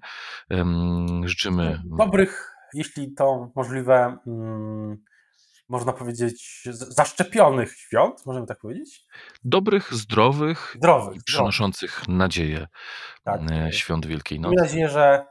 Życzymy. 1.26 1.82
Dobrych, 1.86 2.56
jeśli 2.74 3.14
to 3.14 3.52
możliwe, 3.56 4.18
mm, 4.28 4.98
można 5.70 5.94
powiedzieć, 5.94 6.68
zaszczepionych 6.72 7.72
świąt, 7.78 8.26
możemy 8.26 8.48
tak 8.48 8.60
powiedzieć? 8.60 9.06
Dobrych, 9.44 9.94
zdrowych, 9.94 10.74
zdrowych 10.78 11.24
przynoszących 11.24 11.92
zdrowych. 11.92 12.18
nadzieję 12.18 12.68
tak. 13.24 13.42
E, 13.52 13.74
świąt 13.74 14.06
Wielkiej 14.06 14.40
Nocy. 14.40 14.56
Mam 14.56 14.66
nadzieję, 14.66 14.90
że 14.90 15.26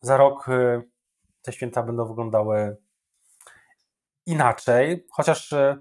za 0.00 0.16
rok 0.16 0.48
e, 0.48 0.82
te 1.42 1.52
święta 1.52 1.82
będą 1.82 2.08
wyglądały 2.08 2.76
inaczej, 4.26 5.06
chociaż 5.10 5.52
e, 5.52 5.80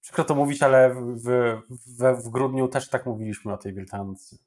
przykro 0.00 0.24
to 0.24 0.34
mówić, 0.34 0.62
ale 0.62 0.94
w, 0.94 1.24
w, 1.70 2.22
w 2.24 2.28
grudniu 2.30 2.68
też 2.68 2.88
tak 2.88 3.06
mówiliśmy 3.06 3.52
o 3.52 3.56
tej 3.56 3.74
Wielkanocy. 3.74 4.38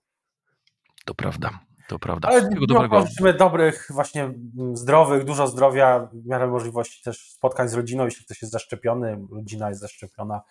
To 1.05 1.15
prawda. 1.15 1.59
To 1.91 1.99
prawda. 1.99 2.27
Ale 2.27 2.49
dobrego... 2.67 3.05
dobrych, 3.37 3.87
właśnie 3.89 4.23
mm, 4.23 4.77
zdrowych, 4.77 5.23
dużo 5.23 5.47
zdrowia, 5.47 6.09
w 6.13 6.25
miarę 6.25 6.47
możliwości 6.47 7.03
też 7.03 7.31
spotkań 7.31 7.67
z 7.67 7.73
rodziną, 7.73 8.05
jeśli 8.05 8.25
ktoś 8.25 8.41
jest 8.41 8.51
zaszczepiony, 8.51 9.27
rodzina 9.31 9.69
jest 9.69 9.81
zaszczepiona, 9.81 10.41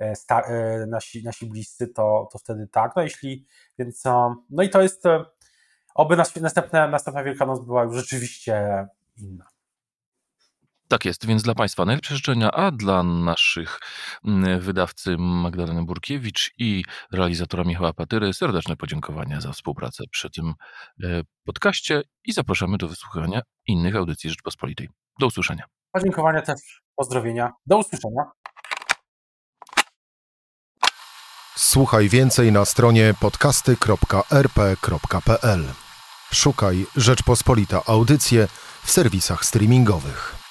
e, 0.00 0.14
e, 0.30 0.86
nasi, 0.86 1.24
nasi 1.24 1.46
bliscy, 1.46 1.88
to, 1.88 2.28
to 2.32 2.38
wtedy 2.38 2.68
tak. 2.68 2.96
No 2.96 3.02
jeśli, 3.02 3.46
więc 3.78 4.02
no 4.50 4.62
i 4.62 4.70
to 4.70 4.82
jest, 4.82 5.06
e, 5.06 5.24
oby 5.94 6.16
następna, 6.40 6.88
następna 6.88 7.24
Wielkanoc 7.24 7.60
była 7.60 7.84
już 7.84 7.96
rzeczywiście 7.96 8.86
inna. 9.16 9.53
Tak 10.94 11.04
jest, 11.04 11.26
więc 11.26 11.42
dla 11.42 11.54
Państwa 11.54 11.84
najlepsze 11.84 12.14
życzenia, 12.14 12.50
a 12.50 12.70
dla 12.70 13.02
naszych 13.02 13.80
mm, 14.24 14.60
wydawcy 14.60 15.16
Magdaleny 15.18 15.84
Burkiewicz 15.84 16.54
i 16.58 16.84
realizatora 17.12 17.64
Michała 17.64 17.92
Patyry 17.92 18.32
serdeczne 18.32 18.76
podziękowania 18.76 19.40
za 19.40 19.52
współpracę 19.52 20.04
przy 20.10 20.30
tym 20.30 20.54
e, 21.04 21.22
podcaście 21.44 22.02
i 22.24 22.32
zapraszamy 22.32 22.78
do 22.78 22.88
wysłuchania 22.88 23.42
innych 23.66 23.96
audycji 23.96 24.30
Rzeczpospolitej. 24.30 24.88
Do 25.20 25.26
usłyszenia. 25.26 25.64
Podziękowania 25.92 26.42
też, 26.42 26.82
pozdrowienia. 26.96 27.52
Do 27.66 27.78
usłyszenia. 27.78 28.22
Słuchaj 31.56 32.08
więcej 32.08 32.52
na 32.52 32.64
stronie 32.64 33.14
podcasty.rp.pl. 33.20 35.64
Szukaj 36.32 36.86
Rzeczpospolita 36.96 37.82
Audycje 37.86 38.48
w 38.84 38.90
serwisach 38.90 39.44
streamingowych. 39.44 40.43